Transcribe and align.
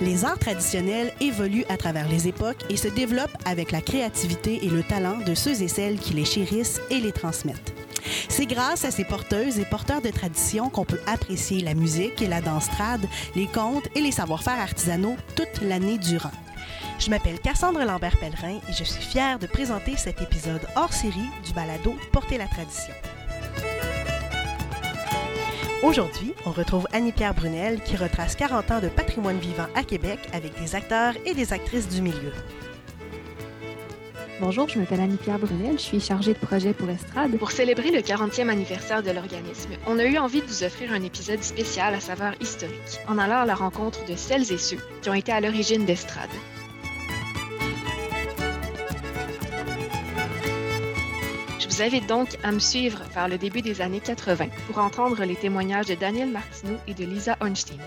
Les 0.00 0.24
arts 0.24 0.38
traditionnels 0.38 1.12
évoluent 1.20 1.66
à 1.68 1.76
travers 1.76 2.08
les 2.08 2.26
époques 2.26 2.64
et 2.70 2.78
se 2.78 2.88
développent 2.88 3.36
avec 3.44 3.70
la 3.70 3.82
créativité 3.82 4.64
et 4.64 4.70
le 4.70 4.82
talent 4.82 5.18
de 5.18 5.34
ceux 5.34 5.62
et 5.62 5.68
celles 5.68 5.98
qui 5.98 6.14
les 6.14 6.24
chérissent 6.24 6.80
et 6.90 7.00
les 7.00 7.12
transmettent. 7.12 7.74
C'est 8.30 8.46
grâce 8.46 8.86
à 8.86 8.90
ces 8.90 9.04
porteuses 9.04 9.58
et 9.58 9.66
porteurs 9.66 10.00
de 10.00 10.08
traditions 10.08 10.70
qu'on 10.70 10.86
peut 10.86 11.00
apprécier 11.06 11.60
la 11.60 11.74
musique 11.74 12.22
et 12.22 12.28
la 12.28 12.40
danse 12.40 12.70
trad, 12.70 13.06
les 13.36 13.46
contes 13.46 13.88
et 13.94 14.00
les 14.00 14.12
savoir-faire 14.12 14.58
artisanaux 14.58 15.16
toute 15.36 15.60
l'année 15.60 15.98
durant. 15.98 16.32
Je 16.98 17.10
m'appelle 17.10 17.38
Cassandre 17.38 17.84
Lambert-Pellerin 17.84 18.58
et 18.68 18.72
je 18.72 18.84
suis 18.84 19.02
fière 19.02 19.38
de 19.38 19.46
présenter 19.46 19.96
cet 19.96 20.22
épisode 20.22 20.66
hors 20.76 20.92
série 20.92 21.28
du 21.44 21.52
balado 21.52 21.94
Porter 22.12 22.38
la 22.38 22.46
tradition. 22.46 22.94
Aujourd'hui, 25.82 26.34
on 26.44 26.50
retrouve 26.50 26.86
Annie-Pierre 26.92 27.32
Brunel 27.32 27.80
qui 27.80 27.96
retrace 27.96 28.36
40 28.36 28.70
ans 28.70 28.80
de 28.80 28.88
patrimoine 28.88 29.38
vivant 29.38 29.66
à 29.74 29.82
Québec 29.82 30.18
avec 30.34 30.52
des 30.60 30.74
acteurs 30.74 31.14
et 31.24 31.32
des 31.32 31.54
actrices 31.54 31.88
du 31.88 32.02
milieu. 32.02 32.32
Bonjour, 34.42 34.68
je 34.68 34.78
m'appelle 34.78 35.00
Annie-Pierre 35.00 35.38
Brunel, 35.38 35.78
je 35.78 35.82
suis 35.82 36.00
chargée 36.00 36.34
de 36.34 36.38
projet 36.38 36.74
pour 36.74 36.90
Estrade. 36.90 37.38
Pour 37.38 37.50
célébrer 37.50 37.90
le 37.90 38.00
40e 38.00 38.50
anniversaire 38.50 39.02
de 39.02 39.10
l'organisme, 39.10 39.70
on 39.86 39.98
a 39.98 40.04
eu 40.04 40.18
envie 40.18 40.42
de 40.42 40.46
vous 40.46 40.64
offrir 40.64 40.92
un 40.92 41.02
épisode 41.02 41.42
spécial 41.42 41.94
à 41.94 42.00
saveur 42.00 42.34
historique, 42.42 43.00
en 43.08 43.16
allant 43.16 43.40
à 43.40 43.46
la 43.46 43.54
rencontre 43.54 44.04
de 44.04 44.16
celles 44.16 44.52
et 44.52 44.58
ceux 44.58 44.78
qui 45.00 45.08
ont 45.08 45.14
été 45.14 45.32
à 45.32 45.40
l'origine 45.40 45.86
d'Estrade. 45.86 46.28
Vous 51.80 51.86
invite 51.86 52.08
donc 52.08 52.36
à 52.42 52.52
me 52.52 52.58
suivre 52.58 53.02
vers 53.14 53.26
le 53.26 53.38
début 53.38 53.62
des 53.62 53.80
années 53.80 54.00
80 54.00 54.48
pour 54.66 54.78
entendre 54.78 55.24
les 55.24 55.34
témoignages 55.34 55.86
de 55.86 55.94
Daniel 55.94 56.28
Martineau 56.30 56.76
et 56.86 56.92
de 56.92 57.04
Lisa 57.06 57.38
Einstein. 57.40 57.80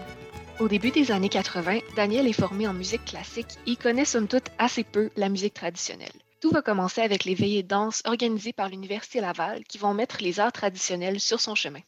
Au 0.60 0.68
début 0.68 0.90
des 0.90 1.12
années 1.12 1.30
80, 1.30 1.78
Daniel 1.96 2.28
est 2.28 2.34
formé 2.34 2.68
en 2.68 2.74
musique 2.74 3.06
classique 3.06 3.56
et 3.68 3.76
connaît 3.76 4.06
somme 4.06 4.28
toute 4.28 4.50
assez 4.58 4.84
peu 4.84 5.12
la 5.16 5.30
musique 5.30 5.54
traditionnelle. 5.54 6.16
Tout 6.42 6.50
va 6.50 6.64
commencer 6.64 7.02
avec 7.02 7.24
les 7.24 7.36
veillées 7.36 7.62
danse 7.62 8.02
organisées 8.06 8.52
par 8.52 8.68
l'Université 8.68 9.22
Laval 9.22 9.64
qui 9.66 9.78
vont 9.78 9.94
mettre 9.94 10.24
les 10.24 10.40
arts 10.40 10.54
traditionnels 10.54 11.20
sur 11.20 11.40
son 11.40 11.54
chemin. 11.54 11.82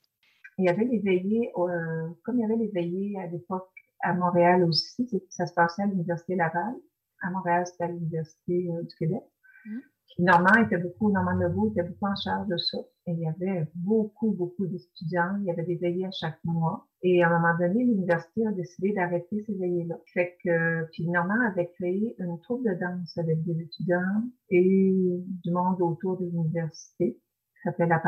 Il 0.60 0.66
y 0.66 0.70
avait 0.70 0.86
les 0.86 1.00
veillées, 1.00 1.52
euh, 1.58 2.10
comme 2.24 2.38
il 2.38 2.42
y 2.42 2.46
avait 2.46 2.58
les 2.58 2.70
veillées 2.70 3.18
à 3.20 3.26
l'époque 3.26 3.72
à 4.02 4.14
Montréal 4.14 4.64
aussi, 4.64 5.10
ça 5.30 5.48
se 5.48 5.56
passait 5.56 5.82
à 5.82 5.88
l'Université 5.88 6.36
Laval. 6.36 6.76
À 7.24 7.32
Montréal, 7.32 7.66
c'était 7.66 7.86
à 7.86 7.88
l'Université 7.88 8.70
euh, 8.70 8.84
du 8.84 8.96
Québec. 8.96 9.24
Mmh. 9.66 9.80
Normand 10.18 10.56
était 10.64 10.78
beaucoup, 10.78 11.12
Normand 11.12 11.34
Legault 11.34 11.72
était 11.72 11.84
beaucoup 11.84 12.06
en 12.06 12.16
charge 12.16 12.48
de 12.48 12.58
ça. 12.58 12.78
Et 13.08 13.12
il 13.12 13.20
y 13.20 13.28
avait 13.28 13.68
beaucoup, 13.76 14.32
beaucoup 14.32 14.66
d'étudiants. 14.66 15.36
Il 15.42 15.46
y 15.46 15.52
avait 15.52 15.66
des 15.66 15.76
veillées 15.76 16.06
à 16.06 16.12
chaque 16.12 16.40
mois. 16.46 16.88
Et 17.04 17.22
à 17.24 17.30
un 17.30 17.40
moment 17.40 17.58
donné, 17.58 17.84
l'université 17.84 18.48
a 18.48 18.52
décidé 18.52 18.94
d'arrêter 18.94 19.44
ces 19.46 19.54
veillées-là. 19.54 19.96
Fait 20.14 20.38
que, 20.44 20.86
puis 20.92 21.10
Normand 21.10 21.42
avait 21.52 21.70
créé 21.76 22.16
une 22.18 22.40
troupe 22.40 22.64
de 22.64 22.74
danse 22.74 23.18
avec 23.18 23.44
des 23.44 23.62
étudiants 23.62 24.24
et 24.50 25.24
du 25.44 25.52
monde 25.52 25.82
autour 25.82 26.18
de 26.18 26.26
l'université. 26.26 27.20
Ça 27.64 27.72
s'appelait 27.72 27.88
La. 27.88 28.02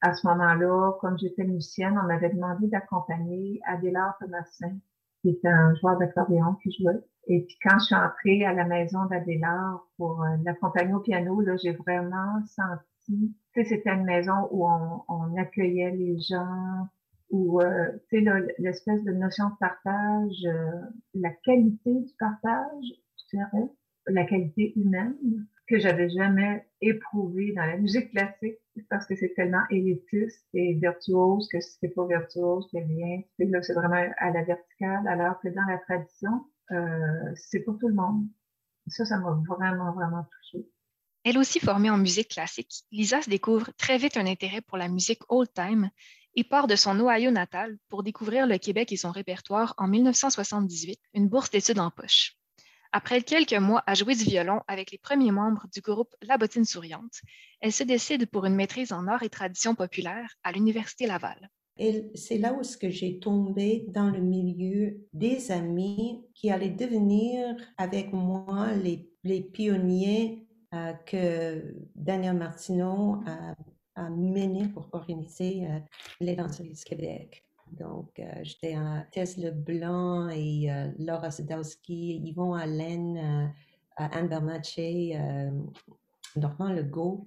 À 0.00 0.14
ce 0.14 0.26
moment-là, 0.26 0.92
comme 1.00 1.18
j'étais 1.18 1.44
musicienne, 1.44 1.98
on 2.02 2.06
m'avait 2.06 2.30
demandé 2.30 2.68
d'accompagner 2.68 3.60
Adélard 3.66 4.16
Thomasin, 4.18 4.76
qui 5.22 5.30
était 5.30 5.48
un 5.48 5.74
joueur 5.76 5.98
d'accordéon 5.98 6.54
qui 6.62 6.72
jouait. 6.72 7.00
Et 7.28 7.42
puis 7.42 7.58
quand 7.62 7.78
je 7.78 7.84
suis 7.84 7.94
entrée 7.94 8.44
à 8.44 8.54
la 8.54 8.64
maison 8.64 9.04
d'Adélard 9.04 9.86
pour 9.98 10.22
euh, 10.22 10.36
l'accompagner 10.44 10.94
au 10.94 11.00
piano, 11.00 11.40
là, 11.40 11.56
j'ai 11.56 11.72
vraiment 11.72 12.42
senti, 12.46 13.34
tu 13.52 13.62
sais, 13.62 13.64
c'était 13.64 13.90
une 13.90 14.04
maison 14.04 14.48
où 14.50 14.66
on, 14.66 15.02
on 15.08 15.36
accueillait 15.36 15.90
les 15.90 16.18
gens, 16.20 16.88
où, 17.30 17.60
euh, 17.60 17.90
tu 18.08 18.24
sais, 18.24 18.32
l'espèce 18.58 19.04
de 19.04 19.12
notion 19.12 19.50
de 19.50 19.56
partage, 19.60 20.46
euh, 20.46 20.80
la 21.14 21.30
qualité 21.44 21.92
du 21.92 22.12
partage, 22.18 22.84
je 22.84 23.36
dirais, 23.36 23.68
la 24.06 24.24
qualité 24.24 24.72
humaine 24.76 25.16
que 25.66 25.78
j'avais 25.78 26.08
jamais 26.08 26.66
éprouvée 26.80 27.52
dans 27.52 27.66
la 27.66 27.76
musique 27.76 28.10
classique 28.10 28.56
parce 28.88 29.06
que 29.06 29.14
c'est 29.16 29.34
tellement 29.34 29.64
élitiste 29.70 30.46
et 30.54 30.74
virtuose 30.74 31.46
que 31.52 31.60
si 31.60 31.76
c'est 31.78 31.94
pas 31.94 32.06
virtuose, 32.06 32.66
c'est 32.72 32.80
rien. 32.80 33.20
C'est 33.36 33.74
vraiment 33.74 34.02
à 34.16 34.30
la 34.30 34.44
verticale, 34.44 35.06
alors 35.06 35.38
que 35.40 35.48
dans 35.48 35.66
la 35.68 35.76
tradition, 35.78 36.46
euh, 36.70 37.34
c'est 37.34 37.60
pour 37.60 37.78
tout 37.78 37.88
le 37.88 37.94
monde. 37.94 38.26
Ça, 38.86 39.04
ça 39.04 39.18
m'a 39.18 39.40
vraiment, 39.46 39.92
vraiment 39.92 40.24
touchée. 40.24 40.66
Elle 41.24 41.38
aussi 41.38 41.60
formée 41.60 41.90
en 41.90 41.98
musique 41.98 42.28
classique, 42.28 42.84
Lisa 42.90 43.20
se 43.20 43.28
découvre 43.28 43.70
très 43.76 43.98
vite 43.98 44.16
un 44.16 44.26
intérêt 44.26 44.60
pour 44.62 44.78
la 44.78 44.88
musique 44.88 45.20
old-time 45.28 45.90
et 46.36 46.44
part 46.44 46.68
de 46.68 46.76
son 46.76 46.98
Ohio 47.00 47.30
natal 47.30 47.76
pour 47.88 48.02
découvrir 48.02 48.46
le 48.46 48.58
Québec 48.58 48.92
et 48.92 48.96
son 48.96 49.10
répertoire 49.10 49.74
en 49.76 49.88
1978, 49.88 50.98
une 51.14 51.28
bourse 51.28 51.50
d'études 51.50 51.80
en 51.80 51.90
poche. 51.90 52.38
Après 52.92 53.22
quelques 53.22 53.52
mois 53.52 53.82
à 53.86 53.94
jouer 53.94 54.14
du 54.14 54.24
violon 54.24 54.62
avec 54.66 54.90
les 54.90 54.98
premiers 54.98 55.32
membres 55.32 55.66
du 55.74 55.80
groupe 55.80 56.14
La 56.22 56.38
Bottine 56.38 56.64
Souriante, 56.64 57.20
elle 57.60 57.72
se 57.72 57.82
décide 57.82 58.30
pour 58.30 58.46
une 58.46 58.54
maîtrise 58.54 58.92
en 58.92 59.06
art 59.08 59.22
et 59.22 59.28
tradition 59.28 59.74
populaire 59.74 60.32
à 60.42 60.52
l'Université 60.52 61.06
Laval. 61.06 61.50
Et 61.78 62.10
c'est 62.14 62.38
là 62.38 62.54
où 62.54 62.62
j'ai 62.80 63.20
tombé 63.20 63.86
dans 63.88 64.10
le 64.10 64.20
milieu 64.20 65.00
des 65.12 65.52
amis 65.52 66.24
qui 66.34 66.50
allaient 66.50 66.70
devenir 66.70 67.56
avec 67.76 68.12
moi 68.12 68.72
les, 68.72 69.08
les 69.22 69.40
pionniers 69.40 70.48
euh, 70.74 70.92
que 71.06 71.74
Daniel 71.94 72.36
Martineau 72.36 73.22
a, 73.26 73.54
a 73.94 74.10
mené 74.10 74.68
pour 74.68 74.88
organiser 74.92 75.66
euh, 75.66 75.78
les 76.20 76.34
danseries 76.34 76.74
du 76.74 76.82
Québec. 76.82 77.44
Donc, 77.72 78.18
euh, 78.18 78.24
j'étais 78.42 78.74
à 78.74 79.06
Tess 79.12 79.36
Leblanc 79.36 80.28
et 80.30 80.68
Laura 80.98 81.30
Sadowski, 81.30 82.20
Yvon 82.24 82.54
Allen, 82.54 83.52
Anne 83.96 84.28
Bernatchez, 84.28 85.18
Normand 86.36 86.72
Legault. 86.72 87.26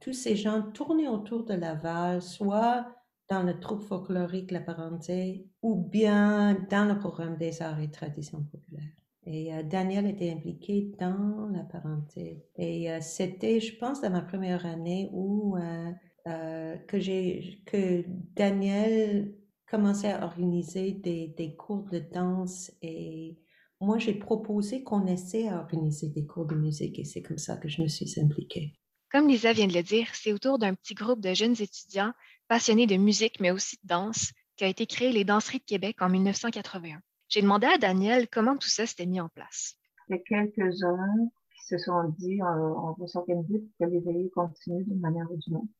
tous 0.00 0.12
ces 0.12 0.36
gens 0.36 0.62
tournaient 0.62 1.08
autour 1.08 1.44
de 1.44 1.54
Laval, 1.54 2.22
soit 2.22 2.97
dans 3.30 3.42
le 3.42 3.58
troupe 3.60 3.82
folklorique 3.82 4.50
La 4.50 4.60
Parenté 4.60 5.46
ou 5.62 5.76
bien 5.76 6.54
dans 6.70 6.86
le 6.86 6.98
programme 6.98 7.36
des 7.36 7.62
arts 7.62 7.80
et 7.80 7.90
traditions 7.90 8.42
populaires. 8.44 8.92
Et 9.26 9.54
euh, 9.54 9.62
Daniel 9.62 10.06
était 10.06 10.30
impliqué 10.30 10.90
dans 10.98 11.48
La 11.52 11.64
Parenté. 11.64 12.44
Et 12.56 12.90
euh, 12.90 12.98
c'était, 13.00 13.60
je 13.60 13.76
pense, 13.76 14.00
dans 14.00 14.10
ma 14.10 14.22
première 14.22 14.64
année 14.64 15.10
où 15.12 15.56
euh, 15.58 16.76
que, 16.86 16.98
j'ai, 16.98 17.62
que 17.66 18.04
Daniel 18.34 19.34
commençait 19.70 20.12
à 20.12 20.24
organiser 20.24 20.92
des, 20.92 21.34
des 21.36 21.54
cours 21.56 21.84
de 21.84 21.98
danse 21.98 22.72
et 22.80 23.38
moi, 23.80 23.98
j'ai 23.98 24.14
proposé 24.14 24.82
qu'on 24.82 25.06
essaie 25.06 25.48
à 25.48 25.60
organiser 25.60 26.08
des 26.08 26.26
cours 26.26 26.46
de 26.46 26.56
musique 26.56 26.98
et 26.98 27.04
c'est 27.04 27.22
comme 27.22 27.38
ça 27.38 27.56
que 27.56 27.68
je 27.68 27.80
me 27.80 27.86
suis 27.86 28.12
impliquée. 28.20 28.72
Comme 29.10 29.28
Lisa 29.28 29.52
vient 29.52 29.68
de 29.68 29.72
le 29.72 29.82
dire, 29.82 30.08
c'est 30.14 30.32
autour 30.32 30.58
d'un 30.58 30.74
petit 30.74 30.94
groupe 30.94 31.20
de 31.20 31.32
jeunes 31.32 31.54
étudiants 31.60 32.12
passionné 32.48 32.86
de 32.86 32.96
musique, 32.96 33.40
mais 33.40 33.50
aussi 33.50 33.76
de 33.82 33.88
danse, 33.88 34.32
qui 34.56 34.64
a 34.64 34.68
été 34.68 34.86
créé 34.86 35.12
les 35.12 35.24
Danseries 35.24 35.58
de 35.58 35.64
Québec 35.64 35.96
en 36.00 36.08
1981. 36.08 37.00
J'ai 37.28 37.42
demandé 37.42 37.66
à 37.66 37.78
Daniel 37.78 38.28
comment 38.28 38.56
tout 38.56 38.68
ça 38.68 38.86
s'était 38.86 39.06
mis 39.06 39.20
en 39.20 39.28
place. 39.28 39.76
Il 40.08 40.16
y 40.16 40.18
a 40.18 40.22
quelques-uns 40.22 41.28
qui 41.54 41.66
se 41.66 41.78
sont 41.78 42.08
dit 42.18 42.40
on 42.42 42.94
va 42.98 43.06
s'organiser 43.06 43.58
pour 43.58 43.86
que 43.86 43.92
les 43.92 44.00
veillées 44.00 44.30
continuent 44.30 44.84
d'une 44.84 45.00
manière 45.00 45.30
ou 45.30 45.36
d'une 45.36 45.56
autre. 45.56 45.72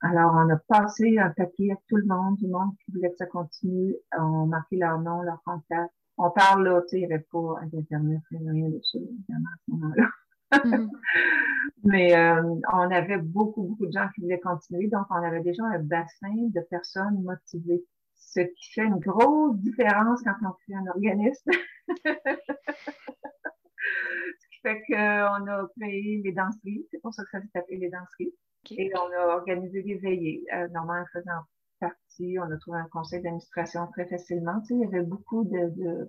Alors, 0.00 0.32
on 0.34 0.48
a 0.50 0.56
passé 0.68 1.18
un 1.18 1.30
papier 1.30 1.72
à 1.72 1.76
tout 1.88 1.96
le 1.96 2.04
monde, 2.04 2.36
du 2.36 2.46
monde 2.46 2.70
qui 2.84 2.92
voulait 2.92 3.10
que 3.10 3.16
ça 3.16 3.26
continue. 3.26 3.96
On 4.16 4.44
a 4.44 4.46
marqué 4.46 4.76
leur 4.76 5.00
nom, 5.00 5.22
leur 5.22 5.42
contact. 5.44 5.92
On 6.18 6.30
parle 6.30 6.64
là, 6.64 6.80
tu 6.82 6.88
sais, 6.88 6.96
il 7.00 7.06
n'y 7.06 7.12
avait 7.12 7.26
pas 7.30 7.56
Internet, 7.62 8.20
rien 8.30 8.68
de 8.68 8.80
ça, 8.82 8.98
évidemment, 8.98 9.48
à 9.52 9.58
ce 9.64 9.70
moment-là. 9.72 10.08
Mm-hmm. 10.52 10.88
Mais 11.84 12.16
euh, 12.16 12.42
on 12.72 12.90
avait 12.90 13.18
beaucoup, 13.18 13.62
beaucoup 13.62 13.86
de 13.86 13.92
gens 13.92 14.08
qui 14.14 14.20
voulaient 14.22 14.40
continuer, 14.40 14.88
donc 14.88 15.06
on 15.10 15.22
avait 15.22 15.42
déjà 15.42 15.64
un 15.64 15.78
bassin 15.78 16.34
de 16.34 16.60
personnes 16.68 17.22
motivées. 17.22 17.84
Ce 18.14 18.40
qui 18.40 18.72
fait 18.72 18.84
une 18.84 18.98
grosse 18.98 19.56
différence 19.58 20.22
quand 20.22 20.34
on 20.42 20.52
crée 20.52 20.74
un 20.74 20.86
organisme. 20.88 21.50
ce 21.88 22.06
qui 24.50 24.60
fait 24.62 24.82
qu'on 24.88 25.46
a 25.46 25.68
créé 25.78 26.22
les 26.24 26.32
danseries, 26.32 26.86
c'est 26.90 27.00
pour 27.00 27.14
ça 27.14 27.22
que 27.24 27.30
ça 27.30 27.40
s'est 27.40 27.58
appelé 27.58 27.78
les 27.78 27.90
danseries. 27.90 28.34
Et 28.72 28.90
on 28.96 29.12
a 29.12 29.36
organisé 29.36 29.82
des 29.82 29.94
veillées. 29.96 30.44
Euh, 30.52 30.66
normalement, 30.68 31.06
faisant 31.12 31.42
partie, 31.78 32.36
on 32.40 32.50
a 32.50 32.56
trouvé 32.56 32.78
un 32.78 32.88
conseil 32.88 33.22
d'administration 33.22 33.86
très 33.92 34.06
facilement. 34.06 34.60
Tu 34.62 34.68
sais, 34.68 34.74
il 34.74 34.80
y 34.80 34.86
avait 34.86 35.02
beaucoup 35.04 35.44
de, 35.44 35.70
de 35.76 36.08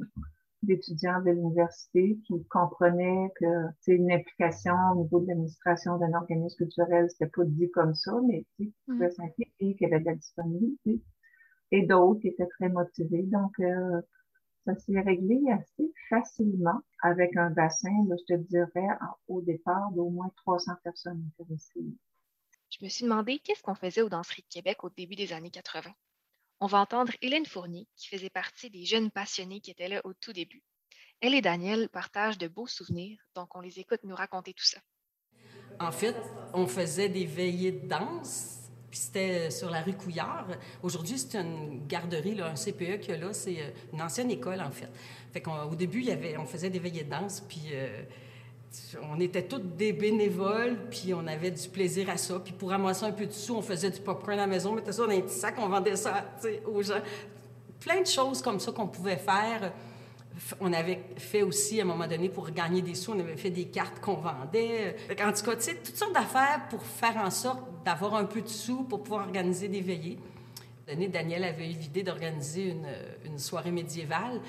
d'étudiants 0.64 1.22
de 1.22 1.32
l'université 1.32 2.18
qui 2.26 2.44
comprenaient 2.50 3.32
que 3.40 3.46
c'est 3.82 3.94
une 3.94 4.12
implication 4.12 4.74
au 4.94 5.04
niveau 5.04 5.20
de 5.20 5.28
l'administration 5.28 5.98
d'un 5.98 6.14
organisme 6.14 6.58
culturel, 6.58 7.10
c'était 7.10 7.28
pas 7.28 7.44
dit 7.46 7.70
comme 7.72 7.94
ça, 7.94 8.14
mais 8.26 8.46
qui 8.56 8.74
pouvaient 8.86 9.12
s'impliquer, 9.12 9.76
qu'il 9.76 9.82
y 9.82 9.86
avait 9.86 10.00
de 10.00 10.06
la 10.06 10.16
disponibilité. 10.16 11.02
Et 11.72 11.86
d'autres 11.86 12.22
qui 12.22 12.30
étaient 12.30 12.48
très 12.48 12.70
motivés. 12.70 13.24
Donc, 13.24 13.60
euh, 13.60 14.02
ça 14.66 14.76
s'est 14.76 15.00
réglé 15.00 15.40
assez 15.52 15.92
facilement 16.10 16.82
avec 17.02 17.36
un 17.38 17.50
bassin, 17.50 18.06
là, 18.08 18.16
je 18.18 18.36
te 18.36 18.40
dirais, 18.42 18.88
au 19.28 19.42
départ, 19.42 19.92
d'au 19.92 20.10
moins 20.10 20.30
300 20.38 20.74
personnes 20.84 21.24
intéressées. 21.40 21.86
Je 22.70 22.84
me 22.84 22.90
suis 22.90 23.06
demandé 23.06 23.40
qu'est-ce 23.40 23.64
qu'on 23.64 23.76
faisait 23.76 24.02
aux 24.02 24.10
Danseries 24.10 24.44
de 24.44 24.54
Québec 24.54 24.84
au 24.84 24.90
début 24.90 25.16
des 25.16 25.32
années 25.32 25.52
80. 25.52 25.90
On 26.60 26.66
va 26.66 26.80
entendre 26.80 27.14
Hélène 27.22 27.46
Fournier, 27.46 27.88
qui 27.96 28.08
faisait 28.08 28.32
partie 28.32 28.72
des 28.72 28.84
jeunes 28.84 29.12
passionnés 29.12 29.62
qui 29.62 29.70
étaient 29.70 29.88
là 29.88 30.02
au 30.06 30.14
tout 30.14 30.34
début. 30.34 30.64
Elle 31.22 31.36
et 31.36 31.42
Daniel 31.42 31.88
partagent 31.90 32.40
de 32.40 32.48
beaux 32.48 32.66
souvenirs, 32.66 33.20
donc 33.36 33.56
on 33.56 33.62
les 33.62 33.80
écoute 33.80 34.00
nous 34.04 34.16
raconter 34.16 34.54
tout 34.54 34.66
ça. 34.66 34.80
En 35.80 35.92
fait, 35.92 36.16
on 36.54 36.66
faisait 36.66 37.10
des 37.10 37.26
veillées 37.26 37.72
de 37.72 37.88
danse, 37.88 38.72
puis 38.90 39.00
c'était 39.00 39.52
sur 39.52 39.70
la 39.70 39.84
rue 39.84 39.94
Couillard. 39.94 40.48
Aujourd'hui, 40.82 41.20
c'est 41.20 41.38
une 41.38 41.86
garderie, 41.86 42.34
là, 42.34 42.48
un 42.48 42.56
CPE 42.56 43.02
qu'il 43.02 43.16
y 43.16 43.20
là. 43.20 43.34
C'est 43.34 43.62
euh, 43.62 43.70
une 43.94 44.02
ancienne 44.02 44.32
école, 44.32 44.62
en 44.62 44.72
fait. 44.72 44.90
Fait 45.32 45.42
qu'au 45.42 45.76
début, 45.76 46.00
il 46.00 46.06
y 46.06 46.12
avait, 46.12 46.38
on 46.38 46.46
faisait 46.46 46.72
des 46.72 46.80
veillées 46.80 47.04
de 47.04 47.12
danse, 47.12 47.42
puis 47.42 47.66
euh, 47.74 48.04
on 49.12 49.20
était 49.20 49.44
tous 49.44 49.60
des 49.60 49.94
bénévoles, 49.94 50.78
puis 50.90 51.14
on 51.14 51.26
avait 51.28 51.52
du 51.52 51.68
plaisir 51.70 52.10
à 52.10 52.18
ça. 52.18 52.40
Puis 52.40 52.54
pour 52.54 52.70
ramasser 52.70 53.06
un 53.06 53.12
peu 53.12 53.26
de 53.26 53.32
sous, 53.32 53.56
on 53.56 53.62
faisait 53.62 53.90
du 53.90 54.00
popcorn 54.00 54.34
à 54.34 54.42
la 54.44 54.48
maison, 54.48 54.72
on 54.72 54.76
mettait 54.76 54.92
ça 54.92 55.06
dans 55.06 55.14
un 55.14 55.22
petit 55.22 55.36
sac, 55.36 55.56
on 55.58 55.68
vendait 55.68 55.96
ça 55.96 56.26
aux 56.66 56.82
gens. 56.82 57.02
Plein 57.80 58.02
de 58.02 58.08
choses 58.08 58.42
comme 58.42 58.60
ça 58.60 58.72
qu'on 58.72 58.88
pouvait 58.88 59.18
faire. 59.18 59.74
On 60.60 60.72
avait 60.72 61.02
fait 61.18 61.42
aussi, 61.42 61.80
à 61.80 61.84
un 61.84 61.88
moment 61.88 62.08
donné, 62.08 62.30
pour 62.30 62.50
gagner 62.52 62.82
des 62.82 62.94
sous, 62.94 63.12
on 63.12 63.20
avait 63.20 63.38
fait 63.38 63.50
des 63.50 63.66
cartes 63.66 64.00
qu'on 64.00 64.16
vendait. 64.16 64.96
En 65.12 65.32
tout 65.32 65.44
cas, 65.44 65.56
tu 65.56 65.64
sais, 65.64 65.76
toutes 65.76 65.96
sortes 65.96 66.14
d'affaires 66.14 66.68
pour 66.70 66.84
faire 66.84 67.18
en 67.18 67.32
sorte 67.32 67.62
d'avoir 67.84 68.16
un 68.16 68.26
peu 68.26 68.42
de 68.42 68.48
sous 68.48 68.84
pour 68.84 69.04
pouvoir 69.04 69.26
organiser 69.26 69.68
des 69.68 69.82
veillées. 69.82 70.20
Daniel 70.88 71.44
avait 71.44 71.70
eu 71.70 71.74
l'idée 71.74 72.04
d'organiser 72.04 72.76
une, 73.26 73.40
soirée 73.40 73.72
médiévale. 73.72 74.42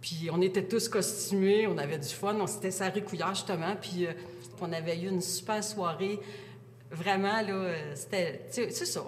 Puis 0.00 0.30
on 0.32 0.40
était 0.40 0.64
tous 0.64 0.88
costumés, 0.88 1.66
on 1.66 1.76
avait 1.76 1.98
du 1.98 2.08
fun. 2.08 2.36
On 2.40 2.46
s'était 2.46 2.88
rue 2.88 3.02
Couillard, 3.02 3.34
justement. 3.34 3.76
Puis 3.80 4.06
euh, 4.06 4.12
on 4.60 4.72
avait 4.72 4.98
eu 4.98 5.08
une 5.08 5.20
super 5.20 5.62
soirée. 5.62 6.18
Vraiment, 6.90 7.40
là, 7.42 7.52
euh, 7.52 7.92
c'était... 7.94 8.46
C'est 8.50 8.72
ça, 8.72 9.04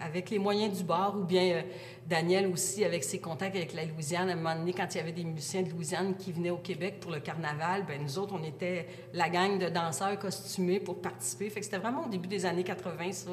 avec 0.00 0.30
les 0.30 0.38
moyens 0.38 0.76
du 0.76 0.84
bord, 0.84 1.16
ou 1.18 1.24
bien 1.24 1.56
euh, 1.56 1.62
Daniel 2.06 2.46
aussi, 2.46 2.84
avec 2.84 3.02
ses 3.02 3.18
contacts 3.18 3.56
avec 3.56 3.74
la 3.74 3.84
Louisiane. 3.84 4.28
À 4.28 4.34
un 4.34 4.36
moment 4.36 4.54
donné, 4.54 4.72
quand 4.72 4.86
il 4.94 4.98
y 4.98 5.00
avait 5.00 5.12
des 5.12 5.24
musiciens 5.24 5.62
de 5.62 5.70
Louisiane 5.70 6.16
qui 6.16 6.32
venaient 6.32 6.50
au 6.50 6.58
Québec 6.58 7.00
pour 7.00 7.10
le 7.10 7.18
carnaval, 7.18 7.84
ben 7.86 8.00
nous 8.00 8.18
autres, 8.18 8.34
on 8.38 8.44
était 8.44 8.86
la 9.12 9.28
gang 9.28 9.58
de 9.58 9.68
danseurs 9.68 10.18
costumés 10.18 10.78
pour 10.78 11.00
participer. 11.00 11.50
Fait 11.50 11.60
que 11.60 11.64
c'était 11.64 11.78
vraiment 11.78 12.06
au 12.06 12.08
début 12.08 12.28
des 12.28 12.46
années 12.46 12.62
80, 12.62 13.12
ça 13.12 13.30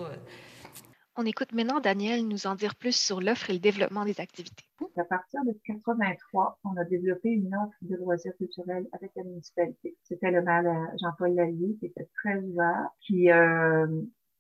on 1.16 1.26
écoute 1.26 1.54
maintenant 1.54 1.80
Daniel 1.80 2.28
nous 2.28 2.48
en 2.48 2.56
dire 2.56 2.76
plus 2.76 2.96
sur 2.96 3.22
l'offre 3.22 3.50
et 3.50 3.54
le 3.54 3.60
développement 3.60 4.06
des 4.06 4.20
activités. 4.20 4.64
À 4.98 5.04
partir 5.04 5.44
de 5.46 5.54
83, 5.66 6.60
on 6.64 6.78
a 6.78 6.84
développé 6.86 7.30
une 7.30 7.54
offre 7.56 7.78
de 7.82 7.96
loisirs 7.96 8.34
culturels 8.38 8.88
avec 8.94 9.12
la 9.16 9.24
municipalité. 9.24 9.96
C'était 10.04 10.32
le 10.32 10.42
maire 10.42 10.66
euh, 10.66 10.98
Jean-Paul 11.02 11.34
Lallier 11.34 11.76
qui 11.80 11.88
était 11.88 12.10
très 12.16 12.38
ouvert, 12.40 12.90
qui 13.02 13.32
euh, 13.32 13.88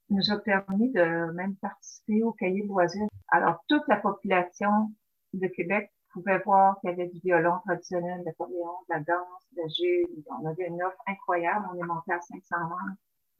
nous 0.09 0.31
a 0.31 0.37
permis 0.37 0.91
de 0.91 1.31
même 1.33 1.55
participer 1.55 2.23
au 2.23 2.31
cahier 2.33 2.63
de 2.63 2.67
loisirs. 2.67 3.07
Alors, 3.29 3.63
toute 3.67 3.87
la 3.87 3.97
population 3.97 4.91
de 5.33 5.47
Québec 5.47 5.91
pouvait 6.11 6.39
voir 6.39 6.79
qu'il 6.79 6.91
y 6.91 6.93
avait 6.93 7.07
du 7.07 7.19
violon 7.19 7.59
traditionnel, 7.65 8.19
de 8.19 8.25
l'accordéon, 8.25 8.73
de 8.89 8.93
la 8.93 8.99
danse, 8.99 9.47
de 9.55 9.61
la 9.61 9.67
juge. 9.67 10.23
On 10.39 10.45
avait 10.45 10.67
une 10.67 10.83
offre 10.83 10.97
incroyable. 11.07 11.65
On 11.73 11.83
est 11.83 11.87
monté 11.87 12.13
à 12.13 12.21
500 12.21 12.55
membres 12.59 12.97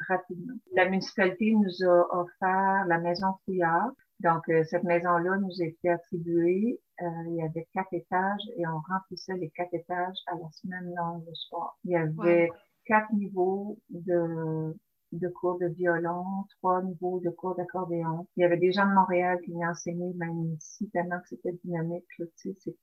rapidement. 0.07 0.53
La 0.73 0.85
municipalité 0.89 1.53
nous 1.53 1.88
a 1.88 2.21
offert 2.21 2.85
la 2.88 3.00
maison 3.00 3.27
Fouillard. 3.45 3.91
Donc, 4.19 4.47
euh, 4.50 4.63
cette 4.63 4.83
maison-là 4.83 5.38
nous 5.38 5.61
a 5.61 5.65
été 5.65 5.89
attribuée. 5.89 6.79
Euh, 7.01 7.05
il 7.27 7.35
y 7.35 7.41
avait 7.41 7.67
quatre 7.73 7.94
étages 7.94 8.50
et 8.57 8.65
on 8.67 8.79
remplissait 8.88 9.35
les 9.35 9.50
quatre 9.50 9.73
étages 9.73 10.17
à 10.27 10.35
la 10.35 10.50
semaine 10.51 10.94
longue 10.95 11.25
le 11.27 11.35
soir. 11.35 11.77
Il 11.83 11.91
y 11.91 11.95
avait 11.95 12.50
quatre 12.85 13.11
niveaux 13.13 13.77
de, 13.89 14.75
de 15.11 15.27
cours 15.29 15.59
de 15.59 15.67
violon, 15.67 16.23
trois 16.59 16.81
niveaux 16.83 17.19
de 17.19 17.29
cours 17.29 17.55
d'accordéon. 17.55 18.27
Il 18.35 18.41
y 18.41 18.44
avait 18.44 18.57
des 18.57 18.71
gens 18.71 18.88
de 18.88 18.94
Montréal 18.94 19.39
qui 19.44 19.51
venaient 19.51 19.67
enseigner 19.67 20.13
même 20.15 20.53
ici, 20.57 20.89
tellement 20.91 21.19
que 21.19 21.27
c'était 21.29 21.57
dynamique. 21.63 22.05
Là, 22.19 22.25
tu 22.38 22.53
sais, 22.55 22.75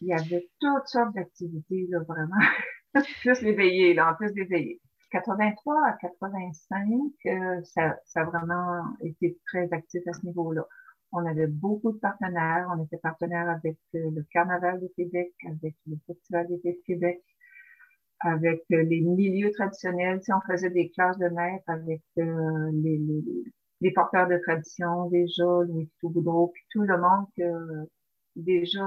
il 0.00 0.08
y 0.08 0.12
avait 0.12 0.48
toutes 0.60 0.86
sortes 0.86 1.14
d'activités, 1.14 1.86
là, 1.88 2.00
vraiment. 2.00 2.36
plus 3.20 3.42
les 3.42 3.52
veillées, 3.52 3.94
là, 3.94 4.12
en 4.12 4.14
plus 4.14 4.32
des 4.32 4.44
veillées. 4.44 4.80
83 5.16 5.86
à 5.86 5.92
85, 5.94 6.88
euh, 7.26 7.62
ça, 7.62 7.96
a 8.16 8.24
vraiment 8.24 8.82
été 9.00 9.38
très 9.46 9.72
actif 9.72 10.02
à 10.06 10.12
ce 10.12 10.26
niveau-là. 10.26 10.66
On 11.12 11.24
avait 11.24 11.46
beaucoup 11.46 11.92
de 11.92 11.98
partenaires. 11.98 12.68
On 12.76 12.84
était 12.84 12.98
partenaire 12.98 13.48
avec 13.48 13.78
euh, 13.94 14.10
le 14.14 14.22
Carnaval 14.30 14.80
de 14.80 14.88
Québec, 14.88 15.32
avec 15.46 15.74
le 15.86 15.96
Festival 16.06 16.48
d'été 16.48 16.72
de 16.72 16.82
Québec, 16.86 17.22
avec 18.20 18.64
euh, 18.72 18.82
les 18.82 19.00
milieux 19.00 19.50
traditionnels. 19.52 20.22
Si 20.22 20.32
on 20.32 20.40
faisait 20.42 20.70
des 20.70 20.90
classes 20.90 21.18
de 21.18 21.28
maîtres 21.28 21.64
avec 21.68 22.02
les, 22.16 23.92
porteurs 23.92 24.28
de 24.28 24.36
tradition, 24.36 25.08
déjà, 25.08 25.44
Louis 25.66 25.90
Boudreau, 26.02 26.48
puis 26.48 26.62
tout 26.70 26.82
le 26.82 26.98
monde 26.98 27.26
que 27.36 27.88
déjà, 28.34 28.84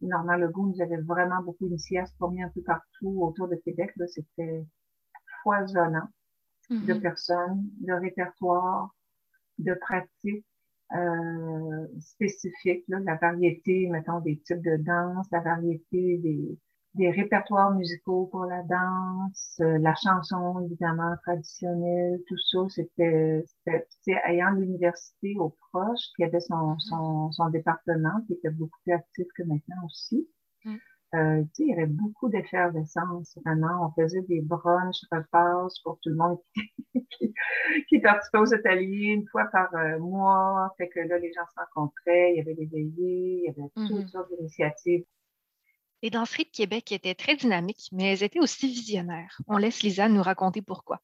Normand 0.00 0.36
Legault 0.36 0.66
nous 0.66 0.80
avait 0.80 1.02
vraiment 1.02 1.42
beaucoup 1.42 1.66
initié 1.66 1.98
à 1.98 2.06
se 2.06 2.14
un 2.22 2.48
peu 2.54 2.62
partout 2.62 3.20
autour 3.20 3.48
de 3.48 3.56
Québec. 3.56 3.90
C'était 4.06 4.64
foisonnant 5.46 6.08
de 6.70 6.76
mm-hmm. 6.76 7.00
personnes, 7.00 7.70
de 7.80 7.92
répertoires, 7.92 8.90
de 9.58 9.74
pratiques 9.74 10.44
euh, 10.92 11.86
spécifiques, 12.00 12.84
là, 12.88 12.98
la 13.00 13.14
variété, 13.14 13.88
mettons, 13.88 14.20
des 14.20 14.38
types 14.40 14.62
de 14.62 14.76
danse, 14.76 15.26
la 15.30 15.40
variété 15.40 16.18
des, 16.18 16.58
des 16.94 17.10
répertoires 17.10 17.72
musicaux 17.72 18.26
pour 18.26 18.46
la 18.46 18.62
danse, 18.62 19.56
euh, 19.60 19.78
la 19.78 19.94
chanson 19.94 20.60
évidemment 20.66 21.14
traditionnelle, 21.22 22.20
tout 22.26 22.38
ça, 22.50 22.58
c'était, 22.68 23.44
ayant 24.26 24.50
l'université 24.50 25.36
au 25.38 25.56
proche, 25.70 26.00
qui 26.16 26.24
avait 26.24 26.40
son, 26.40 26.76
son, 26.80 27.30
son 27.30 27.50
département, 27.50 28.20
qui 28.26 28.32
était 28.32 28.50
beaucoup 28.50 28.78
plus 28.84 28.94
actif 28.94 29.26
que 29.36 29.44
maintenant 29.44 29.84
aussi. 29.84 30.28
Mm. 30.64 30.76
Euh, 31.14 31.44
il 31.58 31.68
y 31.68 31.72
avait 31.72 31.86
beaucoup 31.86 32.28
d'effervescence, 32.28 33.38
vraiment. 33.44 33.86
On 33.86 34.02
faisait 34.02 34.22
des 34.22 34.40
brunchs, 34.40 35.02
repas 35.12 35.68
pour 35.84 35.98
tout 36.02 36.10
le 36.10 36.16
monde 36.16 36.38
qui, 37.10 37.32
qui, 37.88 37.98
participait 38.00 38.38
aux 38.38 38.54
ateliers 38.54 39.12
une 39.12 39.26
fois 39.28 39.44
par 39.46 39.72
euh, 39.74 39.98
mois. 39.98 40.74
Fait 40.76 40.88
que 40.88 41.00
là, 41.00 41.18
les 41.18 41.32
gens 41.32 41.46
se 41.54 41.60
rencontraient, 41.60 42.32
il 42.32 42.36
y 42.38 42.40
avait 42.40 42.54
des 42.54 42.66
veillées, 42.66 43.38
il 43.38 43.44
y 43.44 43.48
avait 43.48 43.68
toutes 43.76 44.04
mm-hmm. 44.04 44.08
sortes 44.08 44.30
d'initiatives. 44.36 45.04
Les 46.02 46.10
danseries 46.10 46.44
de 46.44 46.50
Québec 46.50 46.92
étaient 46.92 47.14
très 47.14 47.36
dynamiques, 47.36 47.88
mais 47.92 48.12
elles 48.12 48.22
étaient 48.22 48.40
aussi 48.40 48.66
visionnaires. 48.66 49.40
On 49.46 49.56
laisse 49.56 49.82
Lisa 49.82 50.08
nous 50.08 50.22
raconter 50.22 50.60
pourquoi. 50.60 51.00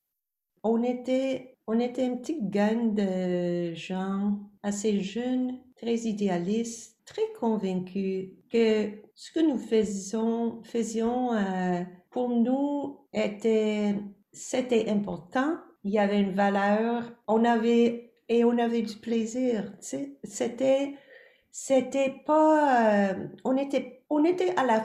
On 0.65 0.83
était, 0.83 1.57
on 1.67 1.81
était 1.81 2.07
une 2.07 2.21
petite 2.21 2.51
gang 2.51 2.95
de 2.95 3.75
gens 3.75 4.39
assez 4.63 5.01
jeunes, 5.01 5.59
très 5.77 5.95
idéalistes, 5.95 7.02
très 7.13 7.31
convaincus 7.39 8.31
que 8.51 8.91
ce 9.15 9.33
que 9.33 9.41
nous 9.41 9.59
faisions, 9.59 10.63
faisions 10.65 11.35
euh, 11.35 11.83
pour 12.11 12.31
nous 12.31 13.01
était, 13.13 13.95
c'était 14.33 14.89
important. 14.89 15.59
Il 15.85 15.93
y 15.93 15.99
avait 15.99 16.21
une 16.21 16.33
valeur. 16.33 17.13
On 17.29 17.45
avait, 17.45 18.15
et 18.29 18.45
on 18.45 18.57
avait 18.57 18.83
du 18.83 18.97
plaisir. 18.97 19.73
C'était, 19.81 20.95
c'était 21.51 22.15
pas, 22.25 23.11
euh, 23.11 23.27
on 23.45 23.57
était, 23.59 24.05
on 24.09 24.25
était 24.25 24.57
à 24.57 24.65
la, 24.65 24.83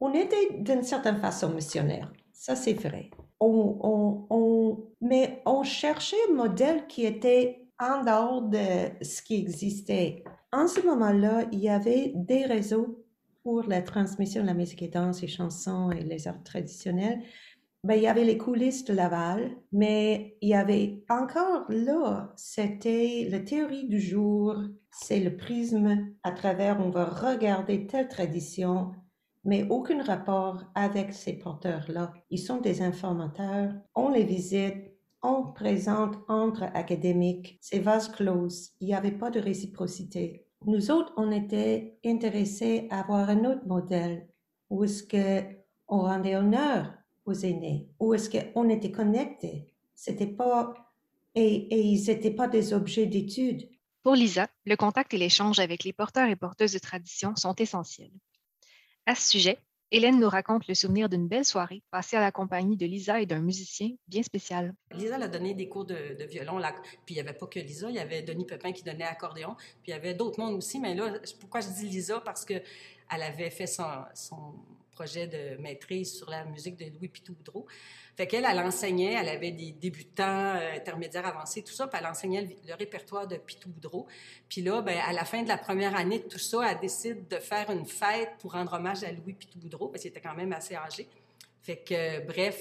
on 0.00 0.14
était 0.14 0.54
d'une 0.60 0.82
certaine 0.82 1.18
façon 1.18 1.50
missionnaire. 1.50 2.10
Ça, 2.32 2.56
c'est 2.56 2.74
vrai. 2.74 3.10
On, 3.40 3.78
on, 3.82 4.26
on, 4.30 4.84
mais 5.02 5.42
on 5.44 5.64
cherchait 5.64 6.16
un 6.30 6.34
modèle 6.34 6.86
qui 6.86 7.04
était 7.04 7.67
en 7.80 8.02
dehors 8.02 8.42
de 8.42 9.04
ce 9.04 9.22
qui 9.22 9.36
existait. 9.36 10.24
En 10.52 10.66
ce 10.66 10.80
moment-là, 10.80 11.44
il 11.52 11.60
y 11.60 11.68
avait 11.68 12.12
des 12.14 12.44
réseaux 12.44 13.04
pour 13.42 13.64
la 13.64 13.82
transmission 13.82 14.42
de 14.42 14.46
la 14.46 14.54
musique 14.54 14.82
et 14.82 14.88
danse 14.88 15.22
et 15.22 15.28
chansons 15.28 15.90
et 15.90 16.02
les 16.02 16.28
arts 16.28 16.42
traditionnels. 16.42 17.22
Ben, 17.84 17.94
il 17.94 18.02
y 18.02 18.08
avait 18.08 18.24
les 18.24 18.38
coulisses 18.38 18.84
de 18.84 18.92
Laval, 18.92 19.56
mais 19.70 20.36
il 20.40 20.48
y 20.48 20.54
avait 20.54 21.04
encore 21.08 21.64
là, 21.68 22.32
c'était 22.36 23.28
la 23.30 23.38
théorie 23.38 23.86
du 23.86 24.00
jour, 24.00 24.56
c'est 24.90 25.20
le 25.20 25.36
prisme 25.36 26.12
à 26.24 26.32
travers 26.32 26.80
on 26.80 26.90
va 26.90 27.04
regarder 27.04 27.86
telle 27.86 28.08
tradition, 28.08 28.90
mais 29.44 29.64
aucun 29.70 30.02
rapport 30.02 30.64
avec 30.74 31.12
ces 31.12 31.34
porteurs-là. 31.34 32.12
Ils 32.30 32.40
sont 32.40 32.60
des 32.60 32.82
informateurs, 32.82 33.72
on 33.94 34.10
les 34.10 34.24
visite, 34.24 34.97
on 35.22 35.52
présente 35.52 36.16
entre 36.28 36.64
académiques, 36.74 37.58
c'est 37.60 37.80
vase 37.80 38.08
clos, 38.08 38.48
il 38.80 38.88
n'y 38.88 38.94
avait 38.94 39.12
pas 39.12 39.30
de 39.30 39.40
réciprocité. 39.40 40.46
Nous 40.66 40.90
autres, 40.90 41.12
on 41.16 41.30
était 41.30 41.98
intéressés 42.04 42.88
à 42.90 43.00
avoir 43.00 43.28
un 43.28 43.44
autre 43.44 43.66
modèle 43.66 44.28
où 44.70 44.84
est-ce 44.84 45.02
qu'on 45.02 46.00
rendait 46.02 46.36
honneur 46.36 46.92
aux 47.24 47.32
aînés, 47.32 47.88
où 48.00 48.14
est-ce 48.14 48.30
qu'on 48.30 48.68
était 48.68 48.92
connectés? 48.92 49.74
C'était 49.94 50.26
pas, 50.26 50.74
et, 51.34 51.74
et 51.74 51.80
ils 51.80 52.06
n'étaient 52.06 52.30
pas 52.30 52.48
des 52.48 52.72
objets 52.72 53.06
d'étude. 53.06 53.68
Pour 54.02 54.14
Lisa, 54.14 54.48
le 54.64 54.76
contact 54.76 55.12
et 55.14 55.18
l'échange 55.18 55.58
avec 55.58 55.84
les 55.84 55.92
porteurs 55.92 56.28
et 56.28 56.36
porteuses 56.36 56.72
de 56.72 56.78
tradition 56.78 57.34
sont 57.36 57.54
essentiels. 57.56 58.12
À 59.06 59.14
ce 59.14 59.28
sujet, 59.28 59.58
Hélène 59.90 60.20
nous 60.20 60.28
raconte 60.28 60.68
le 60.68 60.74
souvenir 60.74 61.08
d'une 61.08 61.28
belle 61.28 61.46
soirée 61.46 61.82
passée 61.90 62.16
à 62.16 62.20
la 62.20 62.30
compagnie 62.30 62.76
de 62.76 62.84
Lisa 62.84 63.22
et 63.22 63.26
d'un 63.26 63.40
musicien 63.40 63.90
bien 64.06 64.22
spécial. 64.22 64.74
Lisa 64.92 65.16
a 65.16 65.28
donné 65.28 65.54
des 65.54 65.68
cours 65.68 65.86
de, 65.86 66.24
violon, 66.28 66.60
puis 67.06 67.14
il 67.14 67.22
n'y 67.22 67.26
avait 67.26 67.36
pas 67.36 67.46
que 67.46 67.58
Lisa, 67.58 67.88
il 67.88 67.96
y 67.96 67.98
avait 67.98 68.22
Denis 68.22 68.44
Pepin 68.44 68.72
qui 68.72 68.82
donnait 68.82 69.04
accordéon, 69.04 69.54
puis 69.82 69.88
il 69.88 69.90
y 69.90 69.94
avait 69.94 70.12
d'autres 70.12 70.38
mondes 70.38 70.56
aussi, 70.56 70.78
mais 70.78 70.94
là, 70.94 71.14
pourquoi 71.40 71.60
je 71.60 71.68
dis 71.68 71.86
Lisa? 71.86 72.20
Parce 72.20 72.44
qu'elle 72.44 72.62
avait 73.08 73.50
fait 73.50 73.66
son 73.66 74.54
projet 74.98 75.28
de 75.28 75.60
maîtrise 75.62 76.16
sur 76.16 76.28
la 76.28 76.44
musique 76.44 76.76
de 76.76 76.86
Louis 76.86 77.06
Pitou-Boudreau. 77.06 77.66
Fait 78.16 78.26
qu'elle, 78.26 78.44
elle 78.44 78.58
enseignait, 78.58 79.12
elle 79.12 79.28
avait 79.28 79.52
des 79.52 79.70
débutants, 79.70 80.56
euh, 80.56 80.74
intermédiaires, 80.74 81.24
avancés, 81.24 81.62
tout 81.62 81.72
ça, 81.72 81.86
puis 81.86 82.00
elle 82.00 82.08
enseignait 82.08 82.42
le, 82.66 82.74
répertoire 82.74 83.28
de 83.28 83.36
Pitou 83.36 83.68
Boudreau. 83.68 84.08
Puis 84.48 84.60
là, 84.60 84.82
ben, 84.82 84.98
à 84.98 85.12
la 85.12 85.24
fin 85.24 85.44
de 85.44 85.48
la 85.48 85.56
première 85.56 85.94
année 85.94 86.18
de 86.18 86.26
tout 86.26 86.40
ça, 86.40 86.68
elle 86.68 86.80
décide 86.80 87.28
de 87.28 87.36
faire 87.36 87.70
une 87.70 87.86
fête 87.86 88.30
pour 88.40 88.54
rendre 88.54 88.72
hommage 88.72 89.04
à 89.04 89.12
Louis 89.12 89.34
Pitou 89.34 89.60
Boudreau, 89.60 89.86
parce 89.86 90.02
qu'il 90.02 90.10
était 90.10 90.20
quand 90.20 90.34
même 90.34 90.52
assez 90.52 90.74
âgé. 90.74 91.06
Fait 91.62 91.76
que, 91.76 92.26
bref, 92.26 92.60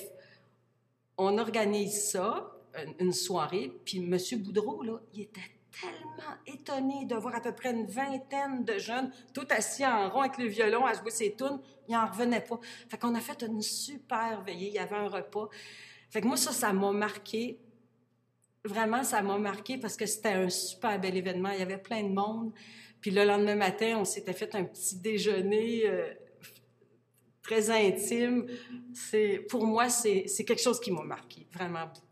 on 1.17 1.39
organise 1.39 2.11
ça, 2.11 2.53
une, 2.99 3.13
soirée, 3.13 3.71
puis 3.83 3.97
M. 3.97 4.15
Boudreau, 4.43 4.83
là, 4.83 4.99
il 5.15 5.21
était 5.21 5.41
tellement 5.81 6.35
étonné 6.45 7.05
de 7.05 7.15
voir 7.15 7.35
à 7.35 7.41
peu 7.41 7.53
près 7.53 7.71
une 7.71 7.85
vingtaine 7.85 8.63
de 8.63 8.77
jeunes, 8.77 9.11
tout 9.33 9.47
assis 9.49 9.85
en 9.85 10.09
rond 10.09 10.21
avec 10.21 10.37
le 10.37 10.45
violon 10.45 10.85
à 10.85 10.93
jouer 10.93 11.11
ses 11.11 11.35
tunes. 11.35 11.59
Il 11.87 11.93
n'en 11.93 12.07
revenait 12.07 12.41
pas. 12.41 12.59
Fait 12.89 12.97
qu'on 12.97 13.15
a 13.15 13.19
fait 13.19 13.41
une 13.43 13.61
super 13.61 14.43
veillée. 14.43 14.67
Il 14.69 14.73
y 14.73 14.79
avait 14.79 14.95
un 14.95 15.07
repas. 15.07 15.49
Fait 16.09 16.21
que 16.21 16.27
moi, 16.27 16.37
ça, 16.37 16.51
ça 16.51 16.73
m'a 16.73 16.91
marqué. 16.91 17.59
Vraiment, 18.63 19.03
ça 19.03 19.21
m'a 19.21 19.37
marqué 19.37 19.77
parce 19.77 19.95
que 19.95 20.05
c'était 20.05 20.29
un 20.33 20.49
super 20.49 20.99
bel 20.99 21.15
événement. 21.15 21.51
Il 21.51 21.59
y 21.59 21.63
avait 21.63 21.77
plein 21.77 22.03
de 22.03 22.13
monde. 22.13 22.53
Puis 22.99 23.11
le 23.11 23.23
lendemain 23.23 23.55
matin, 23.55 23.97
on 23.99 24.05
s'était 24.05 24.33
fait 24.33 24.53
un 24.55 24.65
petit 24.65 24.97
déjeuner 24.97 25.83
euh, 25.85 26.13
très 27.41 27.69
intime. 27.69 28.47
Pour 29.49 29.65
moi, 29.65 29.89
c'est, 29.89 30.25
c'est 30.27 30.43
quelque 30.43 30.61
chose 30.61 30.79
qui 30.79 30.91
m'a 30.91 31.03
marqué, 31.03 31.47
vraiment 31.53 31.85
beaucoup. 31.85 32.06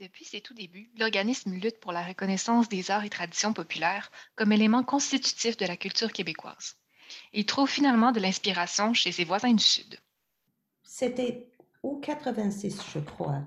Depuis 0.00 0.24
ses 0.24 0.40
tout 0.40 0.54
débuts, 0.54 0.90
l'organisme 0.98 1.52
lutte 1.52 1.78
pour 1.78 1.92
la 1.92 2.02
reconnaissance 2.02 2.68
des 2.68 2.90
arts 2.90 3.04
et 3.04 3.10
traditions 3.10 3.52
populaires 3.52 4.10
comme 4.34 4.50
élément 4.50 4.82
constitutif 4.82 5.56
de 5.56 5.66
la 5.66 5.76
culture 5.76 6.12
québécoise. 6.12 6.74
Il 7.32 7.46
trouve 7.46 7.70
finalement 7.70 8.10
de 8.10 8.18
l'inspiration 8.18 8.92
chez 8.92 9.12
ses 9.12 9.24
voisins 9.24 9.52
du 9.52 9.62
Sud. 9.62 10.00
C'était 10.82 11.46
au 11.84 11.98
86, 11.98 12.80
je 12.92 12.98
crois. 12.98 13.42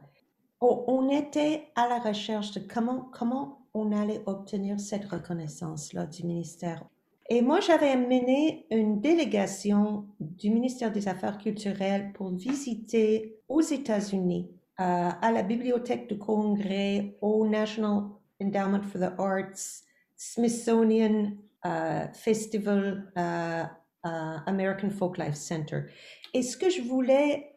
On 0.62 1.10
était 1.10 1.68
à 1.76 1.90
la 1.90 2.00
recherche 2.00 2.52
de 2.52 2.62
comment, 2.62 3.10
comment 3.12 3.68
on 3.74 3.92
allait 3.92 4.24
obtenir 4.26 4.80
cette 4.80 5.06
reconnaissance-là 5.06 6.06
du 6.06 6.24
ministère. 6.24 6.82
Et 7.30 7.42
moi, 7.42 7.60
j'avais 7.60 7.98
mené 7.98 8.66
une 8.72 9.02
délégation 9.02 10.08
du 10.22 10.50
ministère 10.50 10.94
des 10.94 11.10
Affaires 11.10 11.40
culturelles 11.40 12.14
pour 12.14 12.30
visiter 12.30 13.36
aux 13.50 13.62
États-Unis 13.62 14.50
à 14.78 15.32
la 15.32 15.44
Bibliothèque 15.44 16.08
du 16.08 16.18
Congrès, 16.18 17.18
au 17.22 17.48
National 17.48 18.04
Endowment 18.42 18.84
for 18.84 19.00
the 19.00 19.12
Arts, 19.18 19.84
Smithsonian 20.16 21.38
uh, 21.64 22.08
Festival, 22.14 23.12
uh, 23.16 23.66
uh, 24.04 24.40
American 24.46 24.90
Folklife 24.90 25.36
Center. 25.36 25.86
Et 26.34 26.42
ce 26.42 26.58
que 26.58 26.70
je 26.70 26.82
voulais 26.82 27.56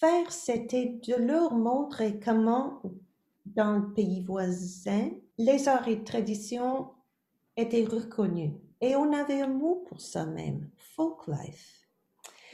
faire, 0.00 0.30
c'était 0.30 1.00
de 1.06 1.14
leur 1.14 1.54
montrer 1.54 2.18
comment, 2.18 2.82
dans 3.44 3.78
le 3.78 3.92
pays 3.92 4.22
voisin, 4.22 5.10
les 5.38 5.68
arts 5.68 5.88
et 5.88 6.02
traditions 6.04 6.90
étaient 7.56 7.84
reconnus. 7.84 8.52
Et 8.80 8.94
on 8.96 9.12
avait 9.12 9.40
un 9.40 9.48
mot 9.48 9.84
pour 9.88 10.00
ça 10.00 10.26
même, 10.26 10.68
folklife. 10.76 11.85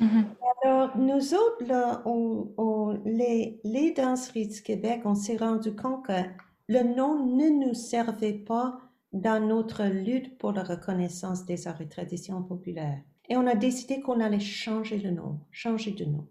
Mm-hmm. 0.00 0.24
Alors, 0.64 0.96
nous 0.96 1.34
autres, 1.34 1.64
là, 1.66 2.02
on, 2.06 3.00
les, 3.04 3.60
les 3.64 3.92
danseries 3.92 4.48
du 4.48 4.62
Québec, 4.62 5.02
on 5.04 5.14
s'est 5.14 5.36
rendu 5.36 5.74
compte 5.74 6.06
que 6.06 6.22
le 6.68 6.82
nom 6.82 7.26
ne 7.26 7.66
nous 7.66 7.74
servait 7.74 8.32
pas 8.32 8.78
dans 9.12 9.44
notre 9.44 9.84
lutte 9.84 10.38
pour 10.38 10.52
la 10.52 10.62
reconnaissance 10.62 11.44
des 11.44 11.66
arts 11.68 11.80
et 11.80 11.88
traditions 11.88 12.42
populaires. 12.42 13.00
Et 13.28 13.36
on 13.36 13.46
a 13.46 13.54
décidé 13.54 14.00
qu'on 14.00 14.20
allait 14.20 14.40
changer 14.40 14.98
le 14.98 15.10
nom, 15.10 15.40
changer 15.50 15.92
de 15.92 16.04
nom. 16.04 16.26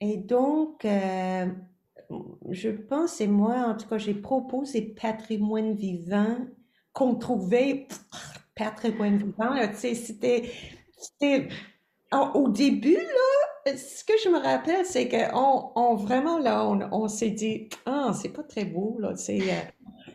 Et 0.00 0.16
donc, 0.16 0.84
euh, 0.84 1.46
je 2.50 2.70
pense, 2.70 3.20
et 3.20 3.26
moi, 3.26 3.66
en 3.66 3.76
tout 3.76 3.88
cas, 3.88 3.98
j'ai 3.98 4.14
proposé 4.14 4.82
patrimoine 4.82 5.74
vivant 5.74 6.38
qu'on 6.92 7.14
trouvait 7.14 7.86
patrimoine 8.54 9.18
vivant. 9.18 9.54
C'était, 9.74 10.50
c'était 10.96 11.48
au 12.34 12.48
début, 12.48 12.94
là, 12.94 13.72
ce 13.76 14.04
que 14.04 14.12
je 14.22 14.28
me 14.28 14.38
rappelle, 14.38 14.84
c'est 14.84 15.08
qu'on 15.08 15.72
on, 15.74 15.94
vraiment, 15.94 16.38
là, 16.38 16.66
on, 16.92 17.08
s'est 17.08 17.30
dit, 17.30 17.68
ah, 17.86 18.12
c'est 18.14 18.28
pas 18.28 18.42
très 18.42 18.64
beau, 18.64 18.96
là, 18.98 19.16
c'est, 19.16 19.40
euh, 19.40 19.62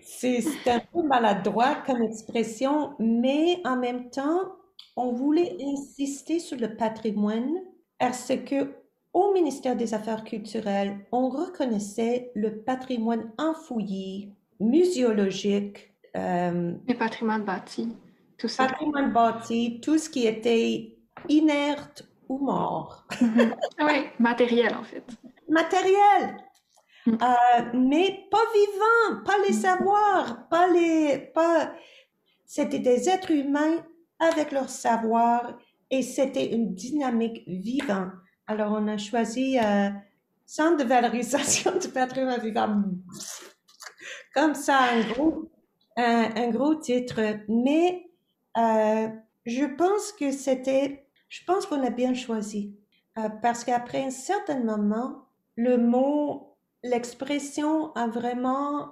c'est, 0.01 0.43
un 0.67 0.81
peu 0.93 1.03
maladroit 1.03 1.75
comme 1.85 2.01
expression, 2.01 2.93
mais 2.99 3.59
en 3.65 3.77
même 3.77 4.09
temps, 4.09 4.53
on 4.95 5.11
voulait 5.13 5.57
insister 5.61 6.39
sur 6.39 6.57
le 6.57 6.75
patrimoine 6.75 7.51
parce 7.99 8.33
que 8.45 8.73
au 9.13 9.33
ministère 9.33 9.75
des 9.75 9.93
Affaires 9.93 10.23
culturelles, 10.23 10.97
on 11.11 11.29
reconnaissait 11.29 12.31
le 12.33 12.61
patrimoine 12.61 13.31
enfoui, 13.37 14.33
muséologique. 14.59 15.93
Euh, 16.15 16.73
le 16.87 16.93
patrimoine 16.93 17.43
bâti, 17.43 17.89
tout 18.37 18.47
ça. 18.47 18.67
Patrimoine 18.67 19.11
bâti, 19.11 19.79
tout 19.81 19.97
ce 19.97 20.09
qui 20.09 20.25
était 20.27 20.97
inerte 21.29 22.03
ou 22.29 22.37
mort. 22.39 23.05
Oui, 23.79 24.07
matériel 24.19 24.75
en 24.75 24.83
fait. 24.83 25.03
Matériel, 25.49 26.37
mhm. 27.05 27.17
euh, 27.21 27.63
mais 27.73 28.27
pas 28.29 28.45
vivant, 28.53 29.23
pas 29.25 29.37
les 29.47 29.53
savoirs, 29.53 30.47
pas 30.49 30.67
les, 30.67 31.31
pas. 31.33 31.73
C'était 32.45 32.79
des 32.79 33.09
êtres 33.09 33.31
humains 33.31 33.83
avec 34.19 34.51
leur 34.51 34.69
savoir 34.69 35.57
et 35.89 36.01
c'était 36.01 36.53
une 36.53 36.73
dynamique 36.73 37.43
vivante. 37.47 38.11
Alors 38.47 38.73
on 38.73 38.87
a 38.87 38.97
choisi 38.97 39.57
euh, 39.57 39.89
Centre 40.51 40.83
de 40.83 40.83
valorisation 40.83 41.71
du 41.81 41.87
patrimoine 41.87 42.41
vivant, 42.41 42.83
comme 44.33 44.53
ça, 44.53 44.79
un 44.91 44.99
gros, 45.13 45.49
un, 45.95 46.49
gros 46.49 46.75
titre. 46.75 47.21
Mais 47.47 48.09
euh, 48.57 49.07
je 49.45 49.63
pense 49.63 50.11
que 50.11 50.33
c'était 50.33 51.05
je 51.31 51.43
pense 51.45 51.65
qu'on 51.65 51.83
a 51.83 51.89
bien 51.89 52.13
choisi 52.13 52.75
euh, 53.17 53.29
parce 53.41 53.63
qu'après 53.63 54.03
un 54.03 54.11
certain 54.11 54.59
moment, 54.59 55.29
le 55.55 55.77
mot, 55.77 56.57
l'expression 56.83 57.93
a 57.93 58.07
vraiment 58.07 58.91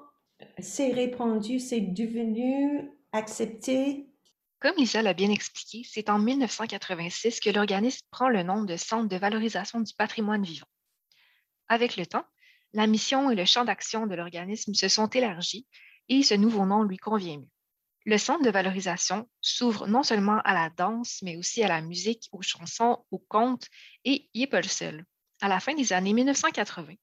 s'est 0.58 0.94
répandu, 0.94 1.60
c'est 1.60 1.82
devenu 1.82 2.90
accepté. 3.12 4.08
Comme 4.60 4.76
Lisa 4.78 5.02
l'a 5.02 5.14
bien 5.14 5.30
expliqué, 5.30 5.86
c'est 5.90 6.10
en 6.10 6.18
1986 6.18 7.42
que 7.42 7.50
l'organisme 7.50 8.08
prend 8.10 8.30
le 8.30 8.44
nom 8.44 8.64
de 8.64 8.78
Centre 8.78 9.10
de 9.10 9.18
valorisation 9.18 9.82
du 9.82 9.94
patrimoine 9.94 10.44
vivant. 10.44 10.68
Avec 11.68 11.98
le 11.98 12.06
temps, 12.06 12.26
la 12.72 12.88
mission 12.88 13.30
et 13.32 13.36
le 13.36 13.46
champ 13.46 13.66
d'action 13.66 14.08
de 14.08 14.16
l'organisme 14.16 14.74
se 14.74 14.88
sont 14.88 15.08
élargis 15.08 15.68
et 16.08 16.24
ce 16.24 16.36
nouveau 16.36 16.66
nom 16.66 16.84
lui 16.84 16.98
convient 16.98 17.38
mieux. 17.38 17.50
Le 18.06 18.18
centre 18.18 18.44
de 18.44 18.50
valorisation 18.50 19.30
s'ouvre 19.42 19.88
non 19.88 20.04
seulement 20.04 20.40
à 20.44 20.54
la 20.54 20.70
danse, 20.70 21.20
mais 21.22 21.36
aussi 21.36 21.64
à 21.64 21.68
la 21.68 21.82
musique, 21.82 22.30
aux 22.32 22.42
chansons, 22.42 23.04
aux 23.12 23.20
contes, 23.20 23.68
et 24.06 24.30
il 24.34 24.42
n'est 24.42 24.48
pas 24.48 24.62
le 24.62 24.68
seul. 24.68 25.06
À 25.42 25.48
la 25.48 25.60
fin 25.60 25.74
des 25.74 25.94
années 25.94 26.14
1980, 26.14 26.94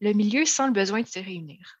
le 0.00 0.12
milieu 0.12 0.44
sent 0.44 0.66
le 0.66 0.72
besoin 0.72 1.02
de 1.02 1.06
se 1.06 1.18
réunir. 1.18 1.80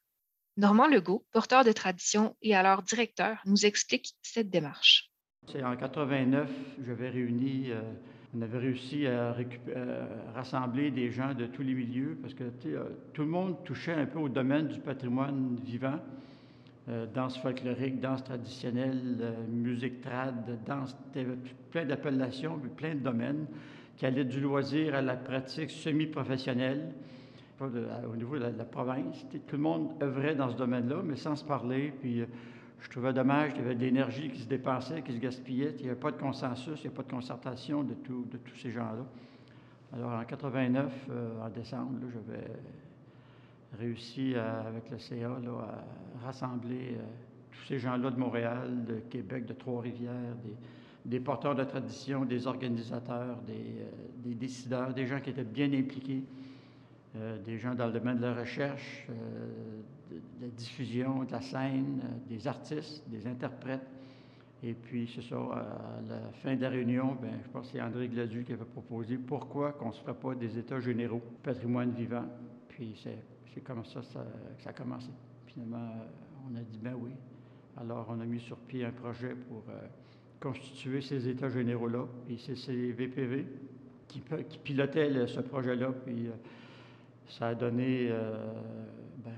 Normand 0.56 0.88
Legault, 0.88 1.24
porteur 1.32 1.64
de 1.64 1.72
tradition 1.72 2.36
et 2.42 2.54
alors 2.56 2.82
directeur, 2.82 3.40
nous 3.46 3.64
explique 3.64 4.14
cette 4.22 4.50
démarche. 4.50 5.10
C'est 5.46 5.62
en 5.62 5.76
89, 5.76 6.50
j'avais 6.84 7.08
réuni, 7.08 7.70
euh, 7.70 7.80
on 8.36 8.42
avait 8.42 8.58
réussi 8.58 9.06
à, 9.06 9.34
rassembler 10.34 10.90
des 10.90 11.10
gens 11.10 11.32
de 11.32 11.46
tous 11.46 11.62
les 11.62 11.74
milieux 11.74 12.18
parce 12.20 12.34
que 12.34 12.44
euh, 12.66 12.84
tout 13.14 13.22
le 13.22 13.28
monde 13.28 13.64
touchait 13.64 13.94
un 13.94 14.06
peu 14.06 14.18
au 14.18 14.28
domaine 14.28 14.68
du 14.68 14.80
patrimoine 14.80 15.56
vivant. 15.62 16.00
Euh, 16.90 17.04
danse 17.12 17.36
folklorique, 17.36 18.00
danse 18.00 18.24
traditionnelle, 18.24 19.18
euh, 19.20 19.46
musique 19.46 20.00
trad, 20.00 20.58
danse, 20.64 20.96
plein 21.70 21.84
d'appellations, 21.84 22.58
plein 22.76 22.94
de 22.94 23.00
domaines 23.00 23.46
qui 23.98 24.06
allaient 24.06 24.24
du 24.24 24.40
loisir 24.40 24.94
à 24.94 25.02
la 25.02 25.16
pratique 25.16 25.70
semi-professionnelle 25.70 26.94
au 27.60 28.16
niveau 28.16 28.38
de 28.38 28.44
la, 28.44 28.64
province. 28.64 29.26
Tout 29.30 29.56
le 29.56 29.62
monde 29.62 30.02
œuvrait 30.02 30.34
dans 30.34 30.48
ce 30.48 30.56
domaine-là, 30.56 31.02
mais 31.04 31.16
sans 31.16 31.36
se 31.36 31.44
parler. 31.44 31.92
Puis 32.00 32.22
euh, 32.22 32.26
je 32.80 32.88
trouvais 32.88 33.12
dommage 33.12 33.52
qu'il 33.52 33.62
y 33.62 33.64
avait 33.66 33.74
de 33.74 33.80
l'énergie 33.80 34.30
qui 34.30 34.40
se 34.40 34.48
dépensait, 34.48 35.02
qui 35.02 35.12
se 35.12 35.18
gaspillait. 35.18 35.74
Il 35.78 35.82
n'y 35.82 35.90
avait 35.90 36.00
pas 36.00 36.12
de 36.12 36.16
consensus, 36.16 36.78
il 36.78 36.82
n'y 36.82 36.86
avait 36.86 36.96
pas 36.96 37.02
de 37.02 37.10
concertation 37.10 37.82
de, 37.82 37.92
de 37.92 38.38
tous 38.38 38.56
ces 38.56 38.70
gens-là. 38.70 39.04
Alors 39.92 40.12
en 40.12 40.24
89, 40.24 41.08
en 41.42 41.48
décembre, 41.50 41.98
j'avais 42.12 42.46
réussi 43.76 44.34
avec 44.34 44.90
le 44.90 44.98
CA 44.98 45.30
à 45.30 46.24
rassembler 46.24 46.96
euh, 46.96 47.02
tous 47.50 47.64
ces 47.66 47.78
gens-là 47.78 48.10
de 48.10 48.18
Montréal, 48.18 48.84
de 48.86 49.00
Québec, 49.10 49.46
de 49.46 49.52
Trois-Rivières, 49.52 50.36
des 51.04 51.20
porteurs 51.20 51.54
de 51.54 51.64
tradition, 51.64 52.24
des 52.24 52.46
organisateurs, 52.46 53.38
des, 53.46 54.34
décideurs, 54.34 54.92
des 54.92 55.06
gens 55.06 55.20
qui 55.20 55.30
étaient 55.30 55.44
bien 55.44 55.72
impliqués, 55.72 56.22
des 57.44 57.58
gens 57.58 57.74
dans 57.74 57.86
le 57.86 57.92
domaine 57.92 58.18
de 58.18 58.22
la 58.22 58.34
recherche, 58.34 59.06
de, 60.10 60.20
la 60.40 60.48
diffusion, 60.48 61.24
de 61.24 61.32
la 61.32 61.40
scène, 61.40 62.02
des 62.28 62.46
artistes, 62.46 63.08
des 63.08 63.26
interprètes. 63.26 63.86
Et 64.62 64.74
puis, 64.74 65.10
c'est 65.14 65.22
ça, 65.22 65.36
à 65.36 66.00
la 66.08 66.32
fin 66.42 66.56
de 66.56 66.62
la 66.62 66.68
réunion, 66.68 67.16
ben, 67.20 67.30
je 67.44 67.48
pense 67.50 67.66
que 67.66 67.72
c'est 67.72 67.82
André 67.82 68.08
Gladu 68.08 68.44
qui 68.44 68.52
avait 68.52 68.64
proposé 68.64 69.16
pourquoi 69.16 69.72
qu'on 69.72 69.88
ne 69.88 69.92
se 69.92 70.00
ferait 70.00 70.14
pas 70.14 70.34
des 70.34 70.58
états 70.58 70.80
généraux 70.80 71.22
patrimoine 71.42 71.92
vivant. 71.92 72.24
Puis 72.68 72.98
c'est 73.02 73.18
comme 73.64 73.84
ça, 73.84 74.00
que 74.00 74.62
ça 74.62 74.70
a 74.70 74.72
commencé. 74.72 75.10
Finalement, 75.46 75.90
on 76.50 76.56
a 76.56 76.60
dit 76.60 76.78
ben 76.78 76.94
oui. 76.98 77.12
Alors, 77.76 78.06
on 78.08 78.20
a 78.20 78.24
mis 78.24 78.40
sur 78.40 78.56
pied 78.56 78.84
un 78.84 78.90
projet 78.90 79.34
pour 79.48 79.62
euh, 79.68 79.86
constituer 80.40 81.00
ces 81.00 81.28
états 81.28 81.48
généraux-là. 81.48 82.06
Et 82.28 82.36
c'est 82.38 82.56
ces 82.56 82.92
VPV 82.92 83.46
qui, 84.08 84.22
qui 84.48 84.58
pilotaient 84.58 85.26
ce 85.26 85.40
projet-là. 85.40 85.92
Puis 86.04 86.26
euh, 86.26 86.32
ça 87.28 87.48
a 87.48 87.54
donné 87.54 88.08
euh, 88.10 88.52
ben, 89.24 89.32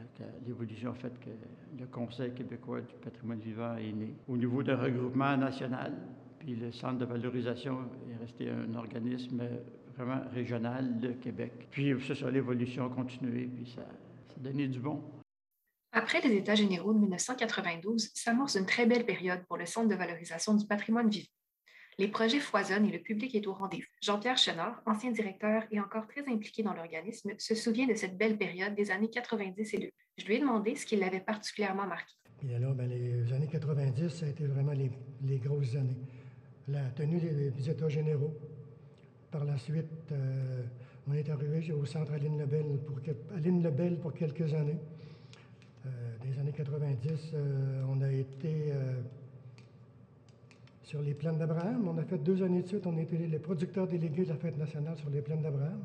l'évolution, 0.47 0.91
en 0.91 0.95
fait, 0.95 1.13
que 1.21 1.31
le 1.79 1.87
Conseil 1.87 2.33
québécois 2.33 2.81
du 2.81 2.95
patrimoine 3.03 3.41
vivant 3.41 3.77
est 3.77 3.93
né. 3.93 4.15
Au 4.29 4.37
niveau 4.37 4.63
d'un 4.63 4.77
regroupement 4.77 5.37
national, 5.37 5.93
puis 6.39 6.57
le 6.57 6.73
Centre 6.73 6.99
de 6.99 7.05
valorisation 7.05 7.79
est 8.11 8.17
resté 8.21 8.49
un 8.49 8.75
organisme 8.75 9.43
vraiment 10.03 10.23
régional 10.33 10.99
de 11.01 11.13
Québec. 11.13 11.53
Puis 11.71 11.95
c'est 12.07 12.15
ça, 12.15 12.31
l'évolution 12.31 12.87
a 12.87 12.95
continué, 12.95 13.47
puis 13.47 13.67
ça, 13.67 13.83
ça 13.83 14.35
a 14.37 14.41
donné 14.41 14.69
du 14.69 14.81
bon. 14.81 15.03
Après 15.93 16.21
les 16.21 16.37
États 16.37 16.55
généraux 16.55 16.95
de 16.95 17.01
1992, 17.01 18.11
s'amorce 18.15 18.57
une 18.57 18.67
très 18.67 18.87
belle 18.87 19.05
période 19.05 19.45
pour 19.47 19.57
le 19.57 19.67
Centre 19.67 19.89
de 19.89 19.95
valorisation 19.95 20.55
du 20.55 20.67
patrimoine 20.67 21.11
vivant. 21.11 21.27
Les 21.99 22.09
projets 22.09 22.39
foisonnent 22.39 22.87
et 22.87 22.93
le 22.93 23.01
public 23.01 23.35
est 23.35 23.47
au 23.47 23.53
rendez-vous. 23.53 23.85
Jean-Pierre 24.01 24.39
Chenard, 24.39 24.81
ancien 24.87 25.11
directeur 25.11 25.65
et 25.71 25.81
encore 25.81 26.07
très 26.07 26.27
impliqué 26.29 26.63
dans 26.63 26.73
l'organisme, 26.73 27.33
se 27.37 27.55
souvient 27.55 27.87
de 27.87 27.95
cette 27.95 28.17
belle 28.17 28.39
période 28.39 28.75
des 28.75 28.91
années 28.91 29.11
90 29.11 29.75
et 29.75 29.79
2. 29.79 29.91
Je 30.17 30.25
lui 30.25 30.37
ai 30.37 30.39
demandé 30.39 30.77
ce 30.77 30.87
qui 30.87 30.97
l'avait 30.97 31.21
particulièrement 31.21 31.87
marqué. 31.87 32.15
Et 32.49 32.55
alors, 32.55 32.75
ben, 32.75 32.89
les 32.89 33.31
années 33.35 33.49
90, 33.49 34.09
ça 34.09 34.25
a 34.25 34.29
été 34.31 34.47
vraiment 34.47 34.73
les, 34.73 35.39
grosses 35.41 35.77
années. 35.77 35.97
La 36.69 36.85
tenue 36.91 37.21
des, 37.21 37.69
États 37.69 37.89
généraux. 37.89 38.35
Par 39.31 39.45
la 39.45 39.57
suite, 39.59 39.87
euh, 40.11 40.63
on 41.09 41.15
est 41.15 41.29
arrivé 41.31 41.73
au 41.73 41.85
centre 41.85 42.13
Aline 42.13 42.37
Lebel 42.37 42.79
pour, 42.85 42.99
Aline 43.37 43.63
Lebel 43.63 43.97
pour 43.99 44.13
quelques 44.13 44.53
années. 44.55 44.79
Euh, 45.87 45.89
des 46.25 46.37
années 46.41 46.53
90, 46.53 47.31
euh, 47.35 47.83
on 47.89 48.03
a 48.03 48.11
été 48.11 48.73
sur 50.83 51.01
les 51.01 51.15
plaines 51.15 51.39
d'Abraham. 51.39 51.87
On 51.87 51.97
a 51.99 52.03
fait 52.03 52.19
deux 52.19 52.43
années 52.43 52.63
de 52.63 52.67
suite, 52.67 52.85
on 52.89 52.99
était 52.99 53.17
les 53.17 53.39
producteurs 53.39 53.87
délégués 53.87 54.25
de 54.25 54.31
la 54.31 54.37
fête 54.37 54.59
nationale 54.59 54.97
sur 54.97 55.11
les 55.11 55.23
plaines 55.23 55.43
d'Abraham. 55.43 55.81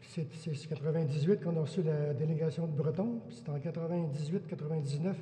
C'est 0.00 0.22
en 0.22 0.68
98 0.74 1.42
qu'on 1.42 1.56
a 1.58 1.60
reçu 1.60 1.82
la 1.82 2.14
délégation 2.14 2.66
de 2.66 2.72
Breton. 2.72 3.20
C'est 3.28 3.48
en 3.50 3.58
98-99 3.58 5.14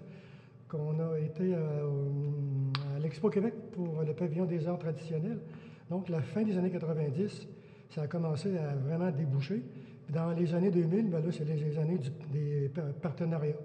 qu'on 0.68 1.00
a 1.00 1.18
été 1.18 1.54
à, 1.54 2.98
l'Expo 3.00 3.30
Québec 3.30 3.54
pour 3.72 4.02
le 4.02 4.14
pavillon 4.14 4.44
des 4.44 4.68
arts 4.68 4.78
traditionnels. 4.78 5.40
Donc, 5.90 6.08
la 6.08 6.20
fin 6.20 6.42
des 6.42 6.56
années 6.58 6.70
90, 6.70 7.46
ça 7.90 8.02
a 8.02 8.06
commencé 8.06 8.56
à 8.58 8.74
vraiment 8.74 9.10
déboucher. 9.10 9.62
dans 10.10 10.32
les 10.32 10.54
années 10.54 10.70
2000, 10.70 11.10
ben 11.10 11.24
là, 11.24 11.32
c'est 11.32 11.44
les, 11.44 11.78
années 11.78 11.98
des 12.32 12.70
partenariats. 13.02 13.56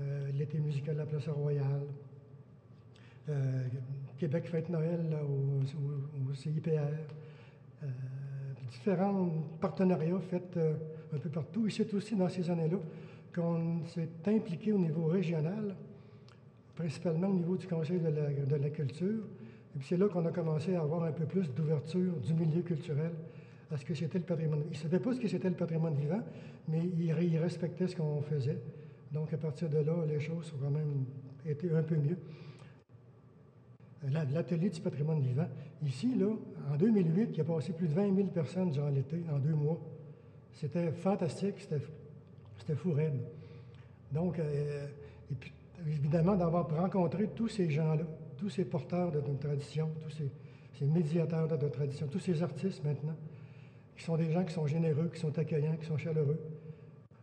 Euh, 0.00 0.30
l'été 0.32 0.60
musical 0.60 0.94
de 0.94 1.00
la 1.00 1.06
Place 1.06 1.26
Royale, 1.28 1.82
euh, 3.28 3.66
Québec 4.16 4.46
Fête 4.48 4.68
Noël 4.68 5.00
au, 5.28 6.34
CIPR. 6.34 6.70
Euh, 7.82 7.86
différents 8.70 9.28
partenariats 9.60 10.20
faits 10.20 10.56
un 11.12 11.18
peu 11.18 11.28
partout. 11.30 11.66
Et 11.66 11.70
c'est 11.70 11.92
aussi 11.94 12.14
dans 12.14 12.28
ces 12.28 12.48
années-là 12.48 12.78
qu'on 13.34 13.84
s'est 13.86 14.08
impliqué 14.26 14.72
au 14.72 14.78
niveau 14.78 15.06
régional, 15.06 15.74
principalement 16.76 17.28
au 17.28 17.34
niveau 17.34 17.56
du 17.56 17.66
Conseil 17.66 17.98
de 17.98 18.56
la, 18.56 18.70
culture. 18.70 19.24
Et 19.74 19.78
puis 19.78 19.88
c'est 19.88 19.96
là 19.96 20.08
qu'on 20.08 20.24
a 20.26 20.32
commencé 20.32 20.74
à 20.74 20.80
avoir 20.80 21.04
un 21.04 21.12
peu 21.12 21.24
plus 21.24 21.52
d'ouverture 21.52 22.16
du 22.16 22.34
milieu 22.34 22.62
culturel 22.62 23.12
à 23.70 23.76
ce 23.76 23.84
que 23.84 23.94
c'était 23.94 24.18
le 24.18 24.24
patrimoine. 24.24 24.62
Ils 24.66 24.76
ne 24.76 24.82
savaient 24.82 24.98
pas 24.98 25.12
ce 25.12 25.20
que 25.20 25.28
c'était 25.28 25.50
le 25.50 25.56
patrimoine 25.56 25.94
vivant, 25.94 26.22
mais 26.68 26.82
ils, 26.98 27.38
respectaient 27.38 27.86
ce 27.86 27.96
qu'on 27.96 28.22
faisait. 28.22 28.58
Donc 29.12 29.32
à 29.32 29.36
partir 29.36 29.68
de 29.68 29.78
là, 29.78 30.04
les 30.06 30.20
choses 30.20 30.52
ont 30.56 30.64
quand 30.64 30.70
même 30.70 31.04
été 31.46 31.70
un 31.72 31.82
peu 31.82 31.96
mieux 31.96 32.16
l'atelier 34.10 34.70
du 34.70 34.80
patrimoine 34.80 35.20
vivant. 35.20 35.48
Ici, 35.84 36.14
là, 36.14 36.30
en 36.72 36.76
2008, 36.76 37.30
il 37.32 37.38
y 37.38 37.40
a 37.40 37.44
passé 37.44 37.72
plus 37.72 37.88
de 37.88 37.94
20 37.94 38.14
000 38.14 38.28
personnes 38.28 38.70
durant 38.70 38.88
l'été, 38.88 39.22
en 39.32 39.38
deux 39.38 39.54
mois. 39.54 39.78
C'était 40.52 40.92
fantastique, 40.92 41.54
c'était 41.58 42.74
fou 42.74 42.92
raide. 42.92 43.20
Donc, 44.12 44.38
euh, 44.38 44.86
et 45.30 45.34
puis, 45.34 45.52
évidemment, 45.86 46.36
d'avoir 46.36 46.68
rencontré 46.68 47.28
tous 47.34 47.48
ces 47.48 47.70
gens-là, 47.70 48.04
tous 48.38 48.50
ces 48.50 48.64
porteurs 48.64 49.10
de 49.10 49.20
notre 49.20 49.40
tradition, 49.40 49.90
tous 50.02 50.10
ces, 50.16 50.30
ces, 50.78 50.86
médiateurs 50.86 51.48
de 51.48 51.56
notre 51.56 51.70
tradition, 51.70 52.06
tous 52.06 52.20
ces 52.20 52.42
artistes 52.42 52.82
maintenant, 52.84 53.16
qui 53.96 54.04
sont 54.04 54.16
des 54.16 54.30
gens 54.32 54.44
qui 54.44 54.54
sont 54.54 54.66
généreux, 54.66 55.10
qui 55.12 55.20
sont 55.20 55.36
accueillants, 55.38 55.76
qui 55.76 55.86
sont 55.86 55.98
chaleureux. 55.98 56.38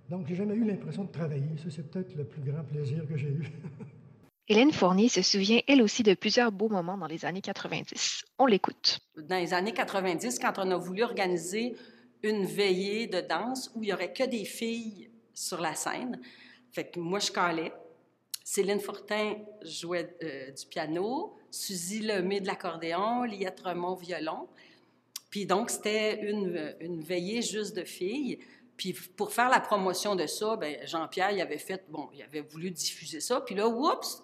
Donc, 0.10 0.28
j'ai 0.28 0.36
jamais 0.36 0.56
eu 0.56 0.64
l'impression 0.64 1.06
de 1.06 1.12
travailler. 1.12 1.58
Ça, 1.58 1.70
c'est 1.72 1.90
peut-être 1.90 2.16
le 2.16 2.26
plus 2.26 2.42
grand 2.42 2.64
plaisir 2.64 3.08
que 3.08 3.18
j'ai 3.18 3.30
eu. 3.30 3.50
Hélène 4.48 4.72
Fournier 4.72 5.10
se 5.10 5.24
souvient 5.24 5.62
elle 5.68 5.82
aussi 5.82 6.04
de 6.04 6.14
plusieurs 6.14 6.52
beaux 6.52 6.70
moments 6.70 7.00
dans 7.00 7.08
les 7.08 7.26
années 7.26 7.42
90. 7.42 8.24
On 8.38 8.46
l'écoute. 8.46 9.00
Dans 9.18 9.38
les 9.38 9.56
années 9.56 9.74
90, 9.74 10.38
quand 10.38 10.60
on 10.60 10.70
a 10.70 10.78
voulu 10.78 11.02
organiser 11.02 11.76
une 12.22 12.46
veillée 12.46 13.08
de 13.08 13.22
danse 13.22 13.72
où 13.74 13.82
il 13.82 13.88
n'y 13.88 13.94
aurait 13.94 14.14
que 14.14 14.24
des 14.24 14.46
filles 14.46 15.10
sur 15.34 15.60
la 15.60 15.74
scène, 15.74 16.22
fait 16.72 16.92
que 16.92 17.00
moi 17.00 17.18
je 17.18 17.32
calais. 17.32 17.74
Céline 18.48 18.80
Fortin 18.80 19.38
jouait 19.64 20.16
euh, 20.24 20.52
du 20.52 20.68
piano, 20.68 21.36
Suzy 21.50 22.02
Lemay 22.02 22.42
de 22.42 22.46
l'accordéon, 22.46 23.24
Liette 23.24 23.60
Remont 23.62 23.96
violon. 23.96 24.48
Puis 25.32 25.48
donc, 25.48 25.72
c'était 25.72 26.22
une, 26.22 26.76
une, 26.80 27.02
veillée 27.02 27.42
juste 27.42 27.76
de 27.76 27.84
filles. 27.84 28.38
Puis 28.78 28.94
pour 28.94 29.34
faire 29.34 29.50
la 29.50 29.60
promotion 29.60 30.16
de 30.16 30.28
ça, 30.28 30.58
ben 30.58 30.78
Jean-Pierre, 30.86 31.32
il 31.32 31.42
avait 31.42 31.58
fait, 31.58 31.86
bon, 31.90 32.08
il 32.14 32.22
avait 32.22 32.42
voulu 32.42 32.70
diffuser 32.70 33.20
ça. 33.20 33.42
Puis 33.42 33.56
là, 33.56 33.68
oups, 33.68 34.22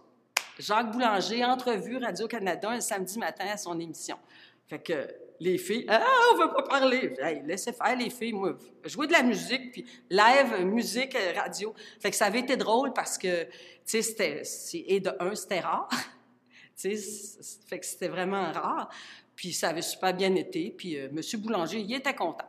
Jacques 0.60 0.92
Boulanger, 0.92 1.44
entrevue 1.44 1.98
Radio-Canada 1.98 2.70
un 2.70 2.80
samedi 2.80 3.18
matin 3.18 3.48
à 3.48 3.58
son 3.58 3.80
émission. 3.80 4.20
Fait 4.68 4.80
que 4.80 5.08
les 5.42 5.58
filles, 5.58 5.86
ah, 5.88 6.06
on 6.34 6.38
veut 6.38 6.54
pas 6.54 6.62
parler. 6.62 7.16
Hey, 7.20 7.42
laissez 7.44 7.74
faire 7.74 7.96
les 7.96 8.12
filles, 8.12 8.34
moi, 8.34 8.56
jouer 8.86 9.08
de 9.08 9.12
la 9.12 9.24
musique, 9.24 9.72
puis 9.72 9.86
live, 10.08 10.64
musique, 10.66 11.18
radio. 11.36 11.74
Fait 12.00 12.12
que 12.12 12.16
ça 12.16 12.28
avait 12.28 12.42
été 12.42 12.56
drôle 12.56 12.94
parce 12.94 13.18
que, 13.18 13.46
tu 13.84 14.04
sais, 14.04 14.46
et 14.86 15.00
de 15.00 15.12
un, 15.20 15.34
c'était 15.34 15.62
rare. 15.62 15.90
tu 16.78 16.96
sais, 16.96 17.40
fait 17.66 17.80
que 17.80 17.86
c'était 17.88 18.08
vraiment 18.08 18.52
rare. 18.52 18.90
Puis 19.36 19.52
ça 19.52 19.70
avait 19.70 19.82
super 19.82 20.14
bien 20.14 20.36
été. 20.36 20.76
Puis 20.78 20.96
euh, 20.96 21.10
M. 21.10 21.20
Boulanger, 21.40 21.80
il 21.80 21.92
était 21.92 22.14
content. 22.14 22.46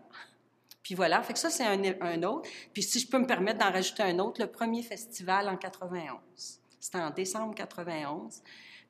Puis 0.83 0.95
voilà, 0.95 1.23
fait 1.23 1.33
que 1.33 1.39
ça, 1.39 1.49
c'est 1.49 1.65
un, 1.65 1.83
un 2.03 2.23
autre. 2.25 2.47
Puis 2.75 2.83
si 2.83 3.01
je 3.01 3.09
peux 3.09 3.19
me 3.19 3.27
permettre 3.27 3.61
d'en 3.61 3.73
rajouter 3.73 4.03
un 4.03 4.19
autre, 4.19 4.39
le 4.39 4.49
premier 4.49 4.83
festival 4.83 5.49
en 5.49 5.57
91. 5.57 6.19
C'était 6.79 6.99
en 6.99 7.11
décembre 7.11 7.55
91. 7.55 8.43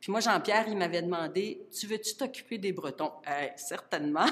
Puis 0.02 0.10
moi, 0.10 0.18
Jean-Pierre, 0.18 0.66
il 0.66 0.76
m'avait 0.76 1.00
demandé 1.00 1.68
Tu 1.70 1.86
veux-tu 1.86 2.16
t'occuper 2.16 2.58
des 2.58 2.72
Bretons? 2.72 3.12
Certainement. 3.54 4.26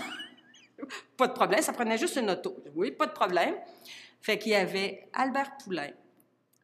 pas 1.16 1.28
de 1.28 1.33
problème, 1.33 1.62
ça 1.62 1.72
prenait 1.72 1.96
juste 1.96 2.16
une 2.16 2.28
auto. 2.28 2.56
Oui, 2.74 2.90
pas 2.90 3.06
de 3.06 3.12
problème. 3.12 3.54
Fait 4.20 4.37
qu'il 4.37 4.50
y 4.50 4.56
avait 4.56 5.09
Albert 5.12 5.56
Poulain, 5.59 5.92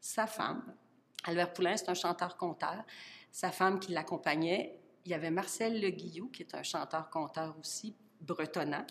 sa 0.00 0.26
femme. 0.26 0.74
Albert 1.22 1.52
Poulain, 1.52 1.76
c'est 1.76 1.88
un 1.88 1.94
chanteur-conteur. 1.94 2.82
Sa 3.30 3.52
femme 3.52 3.78
qui 3.78 3.92
l'accompagnait. 3.92 4.76
Il 5.04 5.12
y 5.12 5.14
avait 5.14 5.30
Marcel 5.30 5.80
Le 5.80 5.90
Guillou, 5.90 6.28
qui 6.30 6.42
est 6.42 6.54
un 6.56 6.64
chanteur-conteur 6.64 7.54
aussi, 7.60 7.94
bretonnant. 8.20 8.84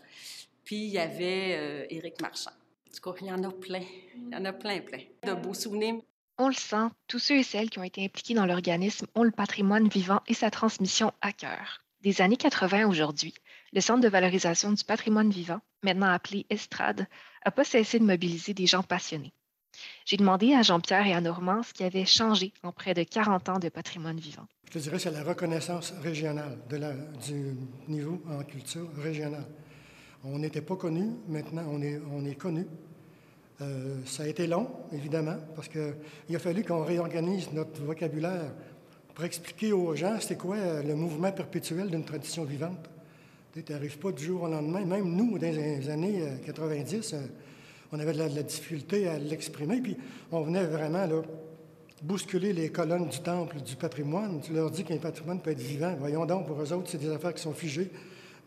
Puis 0.63 0.77
il 0.77 0.91
y 0.93 0.97
avait 0.97 1.57
euh, 1.57 1.87
Éric 1.89 2.21
Marchand. 2.21 2.53
Du 2.93 3.01
coup, 3.01 3.11
il 3.19 3.27
y 3.27 3.31
en 3.33 3.43
a 3.43 3.51
plein. 3.51 3.83
Il 4.15 4.31
y 4.31 4.35
en 4.37 4.45
a 4.45 4.53
plein, 4.53 4.79
plein. 4.79 5.01
De 5.23 5.33
beaux 5.33 5.53
souvenirs. 5.53 6.01
On 6.37 6.49
le 6.49 6.53
sent, 6.53 6.89
tous 7.07 7.19
ceux 7.19 7.37
et 7.37 7.43
celles 7.43 7.69
qui 7.69 7.79
ont 7.79 7.83
été 7.83 8.03
impliqués 8.03 8.33
dans 8.33 8.45
l'organisme 8.45 9.07
ont 9.15 9.23
le 9.23 9.31
patrimoine 9.31 9.87
vivant 9.87 10.21
et 10.27 10.33
sa 10.33 10.51
transmission 10.51 11.13
à 11.21 11.31
cœur. 11.31 11.81
Des 12.01 12.21
années 12.21 12.35
80 12.35 12.87
aujourd'hui, 12.87 13.33
le 13.71 13.79
Centre 13.79 14.01
de 14.01 14.09
valorisation 14.09 14.73
du 14.73 14.83
patrimoine 14.83 15.29
vivant, 15.29 15.61
maintenant 15.81 16.11
appelé 16.11 16.45
Estrade, 16.49 17.07
n'a 17.45 17.51
pas 17.51 17.63
cessé 17.63 17.99
de 17.99 18.03
mobiliser 18.03 18.53
des 18.53 18.67
gens 18.67 18.83
passionnés. 18.83 19.31
J'ai 20.05 20.17
demandé 20.17 20.53
à 20.53 20.61
Jean-Pierre 20.61 21.07
et 21.07 21.13
à 21.13 21.21
Normand 21.21 21.63
ce 21.63 21.73
qui 21.73 21.83
avait 21.85 22.05
changé 22.05 22.53
en 22.63 22.73
près 22.73 22.93
de 22.93 23.03
40 23.03 23.49
ans 23.49 23.59
de 23.59 23.69
patrimoine 23.69 24.19
vivant. 24.19 24.47
Je 24.73 24.79
dirais 24.79 24.99
c'est 24.99 25.11
la 25.11 25.23
reconnaissance 25.23 25.93
régionale 26.03 26.57
du 26.69 27.55
niveau 27.87 28.21
en 28.27 28.43
culture 28.43 28.89
régionale. 28.97 29.47
On 30.25 30.37
n'était 30.39 30.61
pas 30.61 30.75
connu, 30.75 31.11
maintenant 31.29 31.65
on 31.69 31.81
est, 31.81 32.01
on 32.11 32.25
est 32.25 32.35
connu. 32.35 32.67
Euh, 33.61 33.99
ça 34.05 34.23
a 34.23 34.27
été 34.27 34.47
long, 34.47 34.67
évidemment, 34.91 35.37
parce 35.55 35.69
qu'il 35.69 36.35
a 36.35 36.39
fallu 36.39 36.63
qu'on 36.63 36.83
réorganise 36.83 37.51
notre 37.53 37.81
vocabulaire 37.81 38.51
pour 39.13 39.23
expliquer 39.23 39.71
aux 39.71 39.95
gens 39.95 40.17
c'est 40.19 40.37
quoi 40.37 40.57
euh, 40.57 40.83
le 40.83 40.93
mouvement 40.95 41.31
perpétuel 41.31 41.89
d'une 41.89 42.03
tradition 42.03 42.43
vivante. 42.43 42.89
Tu 43.53 43.63
n'arrives 43.71 43.97
pas 43.97 44.11
du 44.11 44.25
jour 44.25 44.43
au 44.43 44.47
lendemain. 44.49 44.83
Même 44.83 45.15
nous, 45.15 45.39
dans 45.39 45.49
les 45.49 45.89
années 45.89 46.21
90, 46.45 47.13
euh, 47.13 47.19
on 47.93 47.99
avait 47.99 48.11
de 48.11 48.17
la, 48.17 48.43
difficulté 48.43 49.07
à 49.07 49.17
l'exprimer, 49.17 49.79
puis 49.79 49.95
on 50.33 50.41
venait 50.41 50.65
vraiment 50.65 51.05
là, 51.05 51.21
bousculer 52.01 52.51
les 52.51 52.69
colonnes 52.69 53.07
du 53.07 53.19
temple, 53.21 53.61
du 53.61 53.77
patrimoine. 53.77 54.41
Tu 54.41 54.51
leur 54.51 54.69
dis 54.69 54.83
qu'un 54.83 54.97
patrimoine 54.97 55.39
peut 55.39 55.51
être 55.51 55.61
vivant. 55.61 55.95
Voyons 55.97 56.25
donc, 56.25 56.47
pour 56.47 56.61
eux 56.61 56.73
autres, 56.73 56.89
c'est 56.89 56.97
des 56.97 57.09
affaires 57.09 57.33
qui 57.33 57.41
sont 57.41 57.53
figées. 57.53 57.89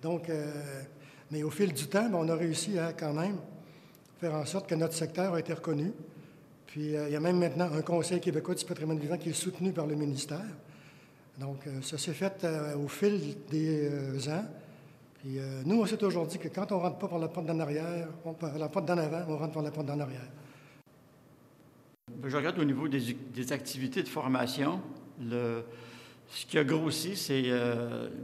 Donc, 0.02 0.30
mais 1.30 1.42
au 1.42 1.50
fil 1.50 1.72
du 1.72 1.86
temps, 1.86 2.10
ben, 2.10 2.18
on 2.20 2.28
a 2.28 2.34
réussi 2.34 2.78
à 2.78 2.92
quand 2.92 3.14
même 3.14 3.36
faire 4.18 4.35
en 4.35 4.44
sorte 4.44 4.68
que 4.68 4.74
notre 4.74 4.94
secteur 4.94 5.35
a 5.35 5.40
été 5.40 5.52
reconnu. 5.52 5.92
Puis 6.66 6.94
euh, 6.94 7.09
il 7.09 7.12
y 7.12 7.16
a 7.16 7.20
même 7.20 7.38
maintenant 7.38 7.70
un 7.72 7.83
Conseil 7.83 8.20
québécois 8.20 8.54
du 8.54 8.64
patrimoine 8.64 8.98
vivant 8.98 9.16
qui 9.16 9.31
est 9.31 9.35
soutenu 9.35 9.72
par 9.72 9.87
le 9.87 9.94
ministère. 9.94 10.44
Donc 11.38 11.66
euh, 11.66 11.81
ça 11.83 11.98
s'est 11.98 12.12
fait 12.12 12.44
euh, 12.44 12.76
au 12.76 12.88
fil 12.88 13.37
des 13.50 14.28
ans. 14.28 14.44
Puis 15.20 15.38
nous, 15.66 15.81
on 15.81 15.85
sait 15.85 16.02
aujourd'hui 16.04 16.38
que 16.38 16.46
quand 16.46 16.70
on 16.70 16.76
ne 16.76 16.83
rentre 16.83 16.98
pas 16.98 17.09
par 17.09 17.18
la 17.18 17.26
porte 17.26 17.46
d'en 17.46 17.59
arrière, 17.59 18.07
on, 18.24 18.35
par 18.35 18.57
la 18.57 18.68
porte 18.68 18.87
d'en 18.87 18.98
avant, 18.98 19.24
on 19.28 19.37
rentre 19.37 19.52
par 19.52 19.64
la 19.64 19.72
porte 19.72 19.87
d'en 19.87 19.98
arrière. 19.98 20.28
Je 22.24 22.37
regarde 22.37 22.57
au 22.61 22.64
niveau 22.64 22.87
des, 22.87 23.52
activités 23.52 24.04
de 24.04 24.09
formation. 24.09 24.81
Ce 25.28 26.46
qui 26.46 26.57
a 26.57 26.62
grossi, 26.62 27.16
c'est 27.16 27.50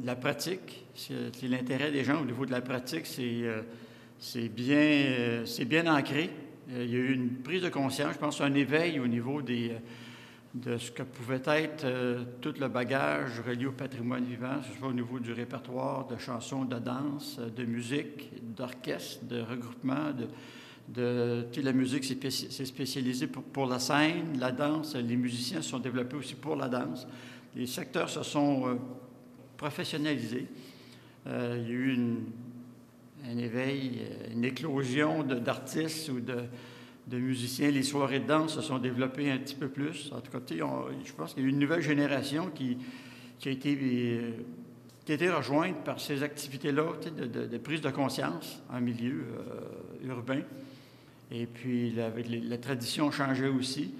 la 0.04 0.14
pratique. 0.14 0.86
C'est 0.94 1.48
l'intérêt 1.48 1.90
des 1.90 2.04
gens 2.04 2.22
au 2.22 2.24
niveau 2.24 2.46
de 2.46 2.52
la 2.52 2.60
pratique. 2.60 3.06
C'est 3.06 3.42
bien, 4.48 5.42
c'est 5.44 5.64
bien 5.64 5.92
ancré. 5.92 6.30
Euh, 6.70 6.84
il 6.84 6.90
y 6.90 6.96
a 6.96 6.98
eu 6.98 7.12
une 7.12 7.30
prise 7.42 7.62
de 7.62 7.68
conscience, 7.68 8.14
je 8.14 8.18
pense, 8.18 8.40
un 8.40 8.54
éveil 8.54 8.98
au 8.98 9.06
niveau 9.06 9.40
euh, 9.40 9.78
de 10.54 10.78
ce 10.78 10.90
que 10.90 11.02
pouvait 11.02 11.42
être 11.46 11.84
euh, 11.84 12.24
tout 12.40 12.54
le 12.58 12.68
bagage 12.68 13.40
relié 13.46 13.66
au 13.66 13.72
patrimoine 13.72 14.24
vivant, 14.24 14.62
ce 14.62 14.78
soit 14.78 14.88
au 14.88 14.92
niveau 14.92 15.18
du 15.18 15.32
répertoire 15.32 16.06
de 16.06 16.16
chansons, 16.16 16.64
de 16.64 16.78
danse, 16.78 17.38
de 17.38 17.64
musique, 17.64 18.30
d'orchestre, 18.56 19.26
de 19.26 19.40
regroupement, 19.40 20.12
de, 20.88 21.46
de 21.52 21.60
la 21.60 21.72
musique 21.72 22.04
s'est 22.04 22.64
spécialisée 22.64 23.26
pour, 23.26 23.42
pour, 23.42 23.66
la 23.66 23.78
scène, 23.78 24.38
la 24.38 24.52
danse, 24.52 24.96
les 24.96 25.16
musiciens 25.16 25.60
se 25.60 25.70
sont 25.70 25.78
développés 25.78 26.16
aussi 26.16 26.34
pour 26.34 26.56
la 26.56 26.68
danse. 26.68 27.06
Les 27.54 27.66
secteurs 27.66 28.08
se 28.08 28.22
sont 28.22 28.78
professionnalisés. 29.56 30.46
il 31.26 31.32
y 31.32 31.34
a 31.34 31.56
eu 31.68 31.94
une 31.94 32.24
un 33.24 33.38
éveil, 33.38 34.00
euh, 34.00 34.32
une 34.32 34.44
éclosion 34.44 35.22
d'artistes 35.22 36.08
ou 36.10 36.20
de, 36.20 37.18
musiciens. 37.18 37.70
Les 37.70 37.82
soirées 37.82 38.20
de 38.20 38.26
danse 38.26 38.54
se 38.54 38.60
sont 38.60 38.78
développées 38.78 39.30
un 39.30 39.38
petit 39.38 39.54
peu 39.54 39.68
plus. 39.68 40.10
En 40.12 40.20
tout 40.20 40.30
cas, 40.30 40.38
je 40.48 41.12
pense 41.12 41.34
qu'il 41.34 41.42
y 41.42 41.46
a 41.46 41.48
eu 41.48 41.52
une 41.52 41.58
nouvelle 41.58 41.82
génération 41.82 42.50
qui, 42.54 42.78
qui, 43.38 43.48
a, 43.48 43.52
été, 43.52 43.76
euh, 43.80 44.30
qui 45.04 45.12
a 45.12 45.14
été 45.14 45.30
rejointe 45.30 45.84
par 45.84 46.00
ces 46.00 46.22
activités-là 46.22 46.84
de, 47.16 47.58
prise 47.58 47.80
de 47.80 47.90
conscience 47.90 48.62
en 48.72 48.80
milieu 48.80 49.24
euh, 50.02 50.08
urbain. 50.08 50.40
Et 51.30 51.46
puis, 51.46 51.90
la, 51.90 52.10
la, 52.10 52.58
tradition 52.58 53.10
changeait 53.10 53.48
aussi. 53.48 53.94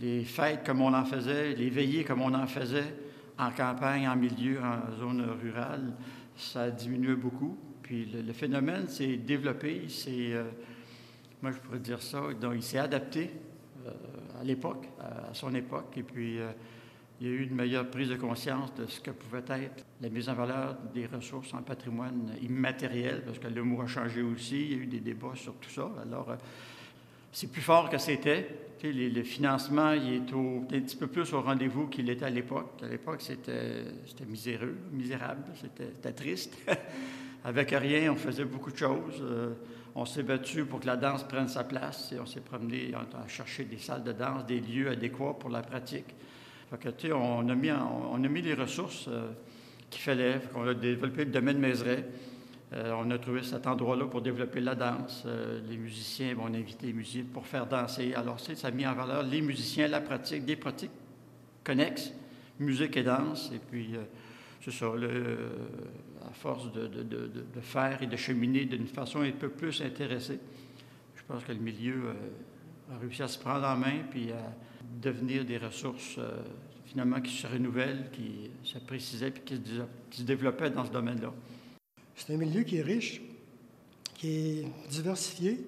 Les 0.00 0.24
fêtes 0.24 0.64
comme 0.64 0.80
on 0.80 0.94
en 0.94 1.04
faisait, 1.04 1.54
les 1.54 1.68
veillées 1.68 2.04
comme 2.04 2.22
on 2.22 2.34
en 2.34 2.46
faisait 2.46 2.94
en 3.38 3.50
campagne, 3.50 4.06
en 4.08 4.16
milieu, 4.16 4.58
en 4.60 4.96
zone 4.98 5.26
rurale, 5.42 5.92
ça 6.36 6.62
a 6.62 6.70
diminué 6.70 7.14
beaucoup. 7.14 7.56
Puis 7.90 8.04
le, 8.04 8.32
phénomène 8.32 8.86
s'est 8.86 9.16
développé, 9.16 9.86
c'est, 9.88 10.32
euh, 10.32 10.44
moi 11.42 11.50
je 11.50 11.56
pourrais 11.56 11.80
dire 11.80 12.00
ça, 12.00 12.22
donc 12.40 12.52
il 12.54 12.62
s'est 12.62 12.78
adapté 12.78 13.30
euh, 13.84 13.90
à 14.40 14.44
l'époque, 14.44 14.86
à, 15.00 15.34
son 15.34 15.52
époque, 15.56 15.92
et 15.96 16.04
puis 16.04 16.38
euh, 16.38 16.52
il 17.20 17.26
y 17.26 17.30
a 17.30 17.32
eu 17.32 17.42
une 17.42 17.54
meilleure 17.56 17.90
prise 17.90 18.08
de 18.08 18.14
conscience 18.14 18.72
de 18.76 18.86
ce 18.86 19.00
que 19.00 19.10
pouvait 19.10 19.42
être 19.48 19.84
la 20.00 20.08
mise 20.08 20.28
en 20.28 20.34
valeur 20.34 20.76
des 20.94 21.06
ressources 21.06 21.52
en 21.52 21.62
patrimoine 21.62 22.32
immatériel, 22.40 23.24
parce 23.24 23.40
que 23.40 23.48
le 23.48 23.64
mot 23.64 23.82
a 23.82 23.88
changé 23.88 24.22
aussi, 24.22 24.66
il 24.66 24.70
y 24.70 24.74
a 24.74 24.76
eu 24.76 24.86
des 24.86 25.00
débats 25.00 25.34
sur 25.34 25.54
tout 25.56 25.70
ça. 25.70 25.90
Alors, 26.00 26.36
c'est 27.32 27.50
plus 27.50 27.60
fort 27.60 27.90
que 27.90 27.98
c'était. 27.98 28.56
Le 28.84 29.22
financement 29.24 29.94
il 29.94 30.14
est 30.14 30.32
un 30.32 30.80
petit 30.80 30.96
peu 30.96 31.08
plus 31.08 31.32
au 31.32 31.42
rendez-vous 31.42 31.88
qu'il 31.88 32.08
était 32.08 32.26
à 32.26 32.30
l'époque. 32.30 32.70
À 32.84 32.86
l'époque, 32.86 33.20
c'était 33.20 33.82
miséreux, 34.28 34.76
misérable, 34.92 35.42
c'était 35.60 36.12
triste. 36.12 36.56
Avec 37.44 37.70
rien, 37.70 38.12
on 38.12 38.16
faisait 38.16 38.44
beaucoup 38.44 38.70
de 38.70 38.76
choses. 38.76 39.22
Euh, 39.22 39.54
on 39.94 40.04
s'est 40.04 40.22
battu 40.22 40.64
pour 40.66 40.80
que 40.80 40.86
la 40.86 40.96
danse 40.96 41.24
prenne 41.24 41.48
sa 41.48 41.64
place 41.64 42.14
on 42.20 42.26
s'est 42.26 42.40
promené 42.40 42.92
à 42.94 43.28
chercher 43.28 43.64
des 43.64 43.78
salles 43.78 44.04
de 44.04 44.12
danse, 44.12 44.46
des 44.46 44.60
lieux 44.60 44.90
adéquats 44.90 45.34
pour 45.38 45.50
la 45.50 45.62
pratique. 45.62 46.14
Fait 46.70 47.12
on, 47.12 47.48
a 47.48 47.54
mis, 47.54 47.70
mis 48.28 48.42
les 48.42 48.54
ressources 48.54 49.06
euh, 49.08 49.30
qu'il 49.88 50.02
fallait. 50.02 50.40
On 50.54 50.68
a 50.68 50.74
développé 50.74 51.24
le 51.24 51.30
domaine 51.30 51.58
Mézeray. 51.58 52.04
Euh, 52.72 52.92
on 52.96 53.10
a 53.10 53.18
trouvé 53.18 53.42
cet 53.42 53.66
endroit-là 53.66 54.06
pour 54.06 54.20
développer 54.20 54.60
la 54.60 54.76
danse. 54.76 55.26
les 55.68 55.76
musiciens, 55.76 56.36
on 56.38 56.54
a 56.54 56.58
invité 56.58 56.88
les 56.88 56.92
musiciens 56.92 57.24
pour 57.32 57.46
faire 57.46 57.66
danser. 57.66 58.14
Alors, 58.14 58.38
ça 58.38 58.68
a 58.68 58.70
mis 58.70 58.86
en 58.86 58.94
valeur 58.94 59.24
les 59.24 59.40
musiciens, 59.40 59.88
la 59.88 60.00
pratique, 60.00 60.44
des 60.44 60.56
pratiques 60.56 60.92
connexes, 61.64 62.12
musique 62.60 62.96
et 62.96 63.02
danse. 63.02 63.50
C'est 64.60 64.72
ça, 64.72 64.86
à 64.86 66.32
force 66.32 66.70
de, 66.72 67.60
faire 67.62 68.02
et 68.02 68.06
de 68.06 68.16
cheminer 68.16 68.66
d'une 68.66 68.86
façon 68.86 69.20
un 69.20 69.32
peu 69.32 69.48
plus 69.48 69.80
intéressée, 69.80 70.38
je 71.16 71.22
pense 71.26 71.44
que 71.44 71.52
le 71.52 71.58
milieu 71.58 72.06
euh, 72.06 72.94
a 72.94 72.98
réussi 72.98 73.22
à 73.22 73.28
se 73.28 73.38
prendre 73.38 73.66
en 73.66 73.76
main 73.76 74.00
puis 74.10 74.32
à 74.32 74.52
devenir 75.00 75.44
des 75.44 75.58
ressources 75.58 76.16
euh, 76.18 76.42
finalement 76.86 77.20
qui 77.20 77.32
se 77.32 77.46
renouvellent, 77.46 78.10
qui 78.12 78.50
se 78.64 78.78
précisaient 78.78 79.30
puis 79.30 79.42
qui 79.44 80.18
se, 80.18 80.22
développaient 80.22 80.70
dans 80.70 80.84
ce 80.84 80.90
domaine-là. 80.90 81.32
C'est 82.14 82.34
un 82.34 82.36
milieu 82.36 82.62
qui 82.62 82.76
est 82.76 82.82
riche, 82.82 83.22
qui 84.14 84.28
est 84.28 84.66
diversifié 84.90 85.64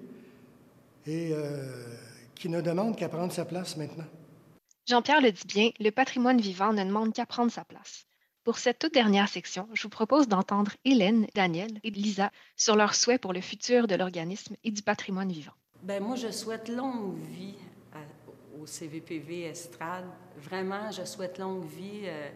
et 1.07 1.31
euh, 1.33 1.97
qui 2.35 2.49
ne 2.49 2.61
demande 2.61 2.95
qu'à 2.95 3.09
prendre 3.09 3.31
sa 3.31 3.45
place 3.45 3.75
maintenant. 3.77 4.05
Jean-Pierre 4.85 5.21
le 5.21 5.31
dit 5.31 5.47
bien, 5.47 5.69
le 5.79 5.89
patrimoine 5.91 6.39
vivant 6.41 6.73
ne 6.73 6.83
demande 6.83 7.13
qu'à 7.13 7.25
prendre 7.25 7.51
sa 7.51 7.63
place. 7.63 8.05
Pour 8.43 8.57
cette 8.57 8.77
toute 8.77 8.93
dernière 8.93 9.29
section, 9.29 9.69
je 9.73 9.83
vous 9.83 9.89
propose 9.89 10.27
d'entendre 10.27 10.73
Hélène, 10.83 11.27
Daniel 11.33 11.79
et 11.83 11.91
Lisa 11.91 12.29
sur 12.57 12.75
leurs 12.75 12.93
souhaits 12.93 13.21
pour 13.21 13.31
le 13.31 13.39
futur 13.39 13.87
de 13.87 13.95
l'organisme 13.95 14.57
et 14.65 14.71
du 14.71 14.81
patrimoine 14.81 15.31
vivant. 15.31 15.53
Bien, 15.81 16.01
moi, 16.01 16.17
je 16.17 16.29
souhaite 16.29 16.67
longue 16.67 17.17
vie 17.17 17.55
au 18.61 18.65
CVPV 18.65 19.43
Estrade. 19.43 20.05
Vraiment, 20.37 20.91
je 20.91 21.05
souhaite 21.05 21.37
longue 21.37 21.63
vie 21.65 22.01
euh, 22.03 22.29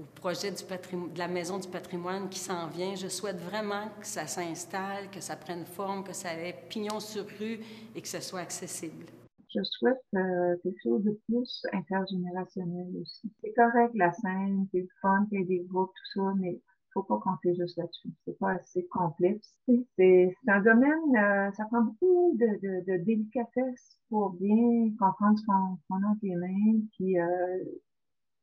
au 0.00 0.02
projet 0.16 0.50
du 0.50 0.64
de 0.64 1.18
la 1.18 1.28
Maison 1.28 1.58
du 1.58 1.68
patrimoine 1.68 2.28
qui 2.28 2.40
s'en 2.40 2.66
vient. 2.66 2.96
Je 2.96 3.06
souhaite 3.06 3.38
vraiment 3.38 3.88
que 4.00 4.06
ça 4.06 4.26
s'installe, 4.26 5.10
que 5.12 5.20
ça 5.20 5.36
prenne 5.36 5.64
forme, 5.64 6.02
que 6.02 6.12
ça 6.12 6.34
ait 6.34 6.58
pignon 6.68 6.98
sur 6.98 7.24
rue 7.38 7.60
et 7.94 8.02
que 8.02 8.08
ce 8.08 8.20
soit 8.20 8.40
accessible 8.40 9.06
je 9.54 9.62
souhaite 9.62 10.00
euh, 10.14 10.56
quelque 10.62 10.80
chose 10.82 11.02
de 11.04 11.18
plus 11.26 11.62
intergénérationnel 11.72 12.88
aussi. 13.00 13.32
C'est 13.40 13.52
correct 13.54 13.92
la 13.94 14.12
scène, 14.12 14.66
c'est 14.72 14.80
le 14.80 14.88
fun, 15.00 15.26
il 15.30 15.40
y 15.40 15.42
a 15.42 15.46
des 15.46 15.64
groupes, 15.64 15.90
tout 15.94 16.20
ça, 16.20 16.34
mais 16.38 16.60
faut 16.92 17.02
pas 17.02 17.18
compter 17.18 17.54
juste 17.54 17.76
là-dessus. 17.76 18.10
C'est 18.24 18.38
pas 18.38 18.52
assez 18.52 18.86
complexe. 18.88 19.54
C'est 19.96 20.34
un 20.46 20.60
domaine, 20.60 21.16
euh, 21.16 21.50
ça 21.52 21.64
prend 21.66 21.82
beaucoup 21.82 22.36
de, 22.38 22.46
de, 22.60 22.92
de, 22.92 23.04
délicatesse 23.04 23.98
pour 24.08 24.34
bien 24.34 24.94
comprendre 24.98 25.38
ce 25.38 25.46
qu'on 25.46 26.02
a 26.02 26.08
entre 26.08 26.20
les 26.22 26.36
mains, 26.36 26.80
puis 26.92 27.18
euh, 27.18 27.64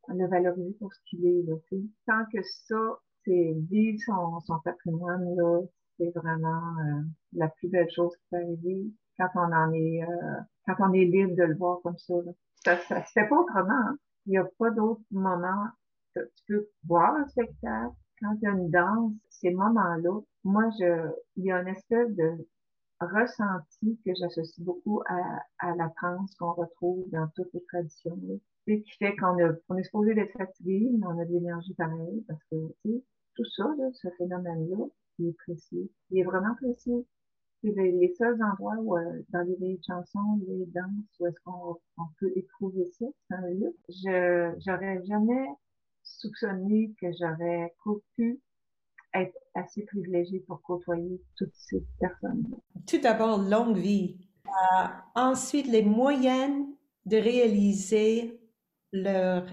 le 0.08 0.28
valoriser 0.28 0.76
pour 0.80 0.92
ce 0.94 1.00
qu'il 1.06 1.26
est. 1.26 1.44
Là, 1.44 1.56
Tant 2.08 2.26
que 2.34 2.42
ça, 2.44 3.00
c'est 3.26 3.56
vivre 3.70 4.00
son, 4.06 4.40
son 4.42 4.60
patrimoine, 4.64 5.36
là, 5.36 5.62
c'est 5.98 6.12
vraiment 6.16 6.80
euh, 6.80 7.02
la 7.34 7.50
plus 7.50 7.68
belle 7.68 7.90
chose 7.92 8.16
qui 8.16 8.24
peut 8.32 8.38
arriver 8.38 8.92
quand 9.20 9.30
on 9.36 9.54
en 9.54 9.74
est 9.74 10.04
euh, 10.04 10.40
quand 10.66 10.76
on 10.80 10.94
est 10.94 11.06
libre 11.06 11.36
de 11.36 11.44
le 11.44 11.56
voir 11.56 11.80
comme 11.84 11.98
ça. 11.98 12.14
Ça, 12.64 12.78
ça 12.78 13.04
se 13.06 13.12
fait 13.12 13.28
pas 13.28 13.38
autrement. 13.38 13.72
Hein. 13.72 13.98
Il 14.26 14.32
n'y 14.32 14.38
a 14.38 14.48
pas 14.58 14.70
d'autre 14.72 15.02
moment 15.12 15.68
que 16.16 16.22
tu 16.36 16.44
peux 16.48 16.68
voir 16.88 17.16
un 17.16 17.28
spectacle. 17.28 17.94
Quand 18.22 18.34
il 18.42 18.44
y 18.44 18.48
a 18.48 18.52
une 18.52 18.70
danse, 18.70 19.14
ces 19.30 19.52
moments-là, 19.52 20.20
moi, 20.44 20.70
je, 20.80 21.10
il 21.38 21.46
y 21.46 21.52
a 21.52 21.62
une 21.62 21.70
espèce 21.70 22.14
de 22.16 22.48
ressenti 23.00 23.98
que 24.06 24.12
j'associe 24.14 24.66
beaucoup 24.66 25.02
à, 25.08 25.42
à 25.60 25.76
la 25.76 25.90
transe 25.96 26.36
qu'on 26.36 26.52
retrouve 26.54 27.10
dans 27.12 27.28
toutes 27.36 27.54
les 27.54 27.64
traditions. 27.64 28.18
Là. 28.24 28.36
qui 28.66 28.92
fait 29.00 29.16
qu'on 29.16 29.38
on 29.70 29.78
est 29.78 29.84
supposé 29.84 30.14
d'être 30.16 30.38
fatigué, 30.38 30.90
mais 31.00 31.08
on 31.08 31.18
a 31.18 31.26
de 31.26 31.32
l'énergie 31.32 31.74
pareille 31.76 32.26
parce 32.28 32.44
que, 32.52 32.58
tu 32.84 32.92
sais, 32.92 33.04
tout 33.36 33.46
ça, 33.56 33.64
là, 33.78 33.90
ce 33.94 34.10
phénomène-là, 34.18 34.86
il 35.20 35.30
est 35.30 35.38
précieux. 35.46 35.90
Il 36.12 36.20
est 36.20 36.24
vraiment 36.24 36.56
précieux. 36.56 37.06
C'est 37.62 37.72
les, 37.72 38.14
seuls 38.18 38.42
endroits 38.42 38.78
où, 38.80 38.98
euh, 38.98 39.22
dans 39.30 39.42
les 39.42 39.56
vieilles 39.56 39.82
chansons, 39.86 40.40
les 40.48 40.66
danses, 40.68 41.20
où 41.20 41.28
est-ce 41.28 41.40
qu'on 41.44 41.78
on 41.98 42.06
peut 42.20 42.32
éprouver 42.36 42.90
ça, 42.98 43.06
c'est 43.28 43.36
un 43.36 43.50
lieu. 43.50 43.76
Je, 43.90 44.56
j'aurais 44.66 45.04
jamais 45.06 45.46
soupçonné 46.04 46.94
que 47.02 47.08
j'aurais 47.20 47.74
pu 48.16 48.40
être 49.14 49.36
assez 49.56 49.84
privilégiée 49.84 50.40
pour 50.42 50.62
côtoyer 50.62 51.22
toutes 51.36 51.56
ces 51.56 51.84
personnes-là. 52.00 52.58
Tout 52.88 53.00
d'abord, 53.00 53.40
longue 53.40 53.78
vie. 53.78 54.18
Euh, 54.46 54.86
ensuite, 55.16 55.68
les 55.68 55.84
moyens 55.84 56.66
de 57.06 57.18
réaliser 57.18 58.40
leur 58.92 59.46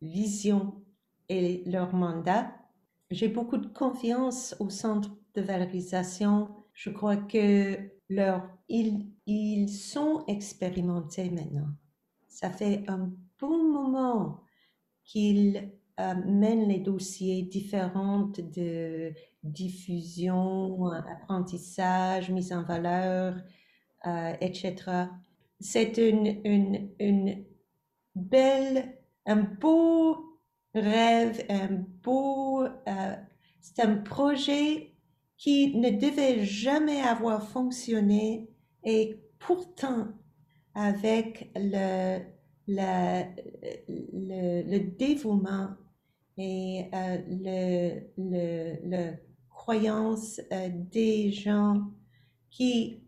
vision 0.00 0.82
et 1.28 1.62
leur 1.66 1.94
mandat. 1.94 2.52
J'ai 3.10 3.28
beaucoup 3.28 3.58
de 3.58 3.66
confiance 3.66 4.54
au 4.60 4.70
centre 4.70 5.10
de 5.34 5.40
valorisation. 5.40 6.48
Je 6.78 6.90
crois 6.90 7.16
que 7.16 7.76
leur, 8.08 8.48
ils, 8.68 9.10
ils 9.26 9.68
sont 9.68 10.22
expérimentés 10.28 11.28
maintenant. 11.28 11.70
Ça 12.28 12.50
fait 12.50 12.84
un 12.86 13.10
bon 13.40 13.64
moment 13.72 14.44
qu'ils 15.02 15.72
euh, 15.98 16.14
mènent 16.24 16.68
les 16.68 16.78
dossiers 16.78 17.42
différents 17.42 18.30
de 18.36 19.12
diffusion, 19.42 20.86
apprentissage, 20.92 22.30
mise 22.30 22.52
en 22.52 22.62
valeur, 22.62 23.34
euh, 24.06 24.34
etc. 24.40 25.08
C'est 25.58 25.98
une, 25.98 26.40
une, 26.44 26.90
une 27.00 27.44
belle, 28.14 29.00
un 29.26 29.42
beau 29.42 30.38
rêve, 30.74 31.44
un 31.48 31.84
beau, 32.04 32.62
euh, 32.62 33.16
c'est 33.60 33.80
un 33.80 33.96
projet 33.96 34.87
qui 35.38 35.76
ne 35.76 35.90
devait 35.90 36.44
jamais 36.44 37.00
avoir 37.00 37.48
fonctionné 37.48 38.48
et 38.84 39.20
pourtant 39.38 40.08
avec 40.74 41.50
le, 41.54 42.18
le, 42.66 43.22
le, 44.62 44.78
dévouement 44.78 45.70
et 46.36 46.86
euh, 46.92 47.18
le, 47.28 48.00
le, 48.16 48.76
le, 48.84 49.12
croyance 49.48 50.40
euh, 50.52 50.68
des 50.72 51.30
gens 51.32 51.82
qui, 52.50 53.02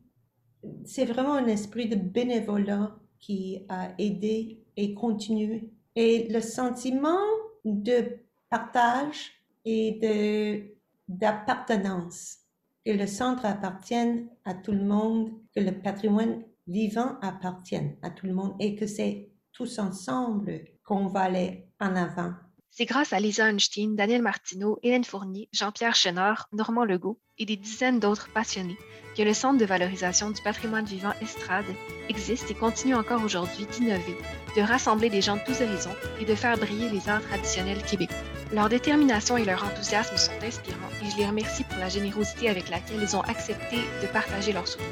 c'est 0.85 1.05
vraiment 1.05 1.35
un 1.35 1.47
esprit 1.47 1.89
de 1.89 1.97
bénévolat 1.97 2.97
qui 3.19 3.65
a 3.69 3.93
aidé 3.99 4.63
et 4.77 4.95
continue. 4.95 5.71
Et 5.95 6.29
le 6.29 6.41
sentiment 6.41 7.25
de 7.65 8.19
partage 8.51 9.33
et 9.65 9.93
de, 10.03 10.80
d'appartenance, 11.11 12.39
que 12.87 12.93
le 12.93 13.07
centre 13.07 13.45
appartienne 13.45 14.29
à 14.45 14.55
tout 14.55 14.73
le 14.73 14.85
monde, 14.85 15.31
que 15.55 15.61
le 15.61 15.73
patrimoine 15.73 16.43
vivant 16.67 17.19
appartienne 17.21 17.97
à 18.03 18.11
tout 18.11 18.27
le 18.27 18.33
monde 18.33 18.55
et 18.61 18.77
que 18.77 18.87
c'est 18.87 19.29
tous 19.53 19.79
ensemble 19.79 20.65
qu'on 20.85 21.09
va 21.09 21.23
aller 21.23 21.67
en 21.81 21.97
avant. 21.97 22.33
C'est 22.71 22.87
grâce 22.87 23.13
à 23.13 23.19
Lisa 23.19 23.51
Einstein, 23.51 23.97
Daniel 23.97 24.23
Martineau, 24.23 24.79
Hélène 24.83 25.05
Fournier, 25.05 25.49
Jean-Pierre 25.53 25.97
Chenard, 25.97 26.49
Normand 26.53 26.85
Legault 26.85 27.19
et 27.41 27.47
des 27.47 27.57
dizaines 27.57 27.99
d'autres 27.99 28.29
passionnés 28.29 28.79
que 29.17 29.23
le 29.23 29.35
Centre 29.35 29.59
de 29.59 29.65
valorisation 29.65 30.31
du 30.31 30.41
patrimoine 30.41 30.85
vivant 30.85 31.13
Estrade 31.21 31.67
existe 32.09 32.51
et 32.51 32.55
continue 32.55 32.95
encore 32.95 33.25
aujourd'hui 33.25 33.67
d'innover, 33.67 34.17
de 34.57 34.63
rassembler 34.63 35.11
des 35.11 35.21
gens 35.21 35.37
de 35.37 35.43
tous 35.45 35.61
horizons 35.61 35.97
et 36.21 36.25
de 36.25 36.35
faire 36.35 36.57
briller 36.57 36.89
les 36.89 37.09
arts 37.09 37.23
traditionnels 37.23 37.83
québécois. 37.83 38.17
Leur 38.53 38.69
détermination 38.69 39.37
et 39.37 39.45
leur 39.45 39.65
enthousiasme 39.65 40.17
sont 40.17 40.45
inspirants 40.45 40.79
et 41.03 41.11
je 41.11 41.17
les 41.17 41.27
remercie 41.27 41.65
pour 41.65 41.79
la 41.79 41.89
générosité 41.89 42.49
avec 42.49 42.69
laquelle 42.69 43.03
ils 43.03 43.17
ont 43.17 43.23
accepté 43.23 43.77
de 44.03 44.07
partager 44.07 44.53
leurs 44.53 44.69
souvenirs. 44.69 44.91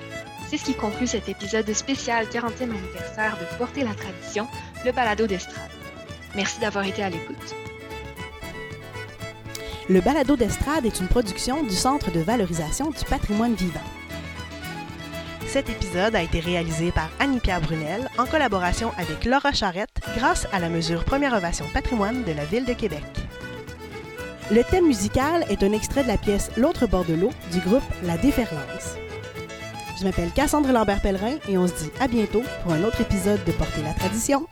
C'est 0.48 0.56
ce 0.56 0.64
qui 0.64 0.74
conclut 0.74 1.06
cet 1.06 1.28
épisode 1.28 1.72
spécial 1.72 2.26
40e 2.26 2.62
anniversaire 2.62 3.36
de 3.38 3.56
Porter 3.58 3.84
la 3.84 3.94
tradition, 3.94 4.48
le 4.84 4.92
balado 4.92 5.26
d'Estrade. 5.26 5.70
Merci 6.34 6.60
d'avoir 6.60 6.84
été 6.84 7.02
à 7.02 7.10
l'écoute. 7.10 7.54
Le 9.90 10.02
balado 10.02 10.36
d'estrade 10.36 10.84
est 10.84 11.00
une 11.00 11.08
production 11.08 11.62
du 11.62 11.74
Centre 11.74 12.10
de 12.10 12.20
valorisation 12.20 12.90
du 12.90 13.02
patrimoine 13.08 13.54
vivant. 13.54 13.80
Cet 15.46 15.70
épisode 15.70 16.14
a 16.14 16.22
été 16.22 16.40
réalisé 16.40 16.92
par 16.92 17.08
Annie-Pierre 17.20 17.62
Brunel 17.62 18.10
en 18.18 18.26
collaboration 18.26 18.92
avec 18.98 19.24
Laura 19.24 19.52
Charrette 19.52 19.98
grâce 20.14 20.46
à 20.52 20.58
la 20.58 20.68
mesure 20.68 21.04
Première 21.04 21.32
Ovation 21.32 21.64
Patrimoine 21.72 22.22
de 22.24 22.32
la 22.32 22.44
Ville 22.44 22.66
de 22.66 22.74
Québec. 22.74 23.02
Le 24.50 24.62
thème 24.62 24.88
musical 24.88 25.46
est 25.48 25.62
un 25.62 25.72
extrait 25.72 26.02
de 26.02 26.08
la 26.08 26.18
pièce 26.18 26.50
L'autre 26.58 26.86
bord 26.86 27.06
de 27.06 27.14
l'eau 27.14 27.30
du 27.50 27.60
groupe 27.60 27.82
La 28.02 28.18
Déferlance. 28.18 28.96
Je 29.98 30.04
m'appelle 30.04 30.32
Cassandre 30.32 30.70
Lambert-Pellerin 30.70 31.38
et 31.48 31.56
on 31.56 31.66
se 31.66 31.72
dit 31.72 31.90
à 31.98 32.08
bientôt 32.08 32.42
pour 32.62 32.72
un 32.72 32.84
autre 32.84 33.00
épisode 33.00 33.42
de 33.46 33.52
Porter 33.52 33.82
la 33.82 33.94
tradition. 33.94 34.46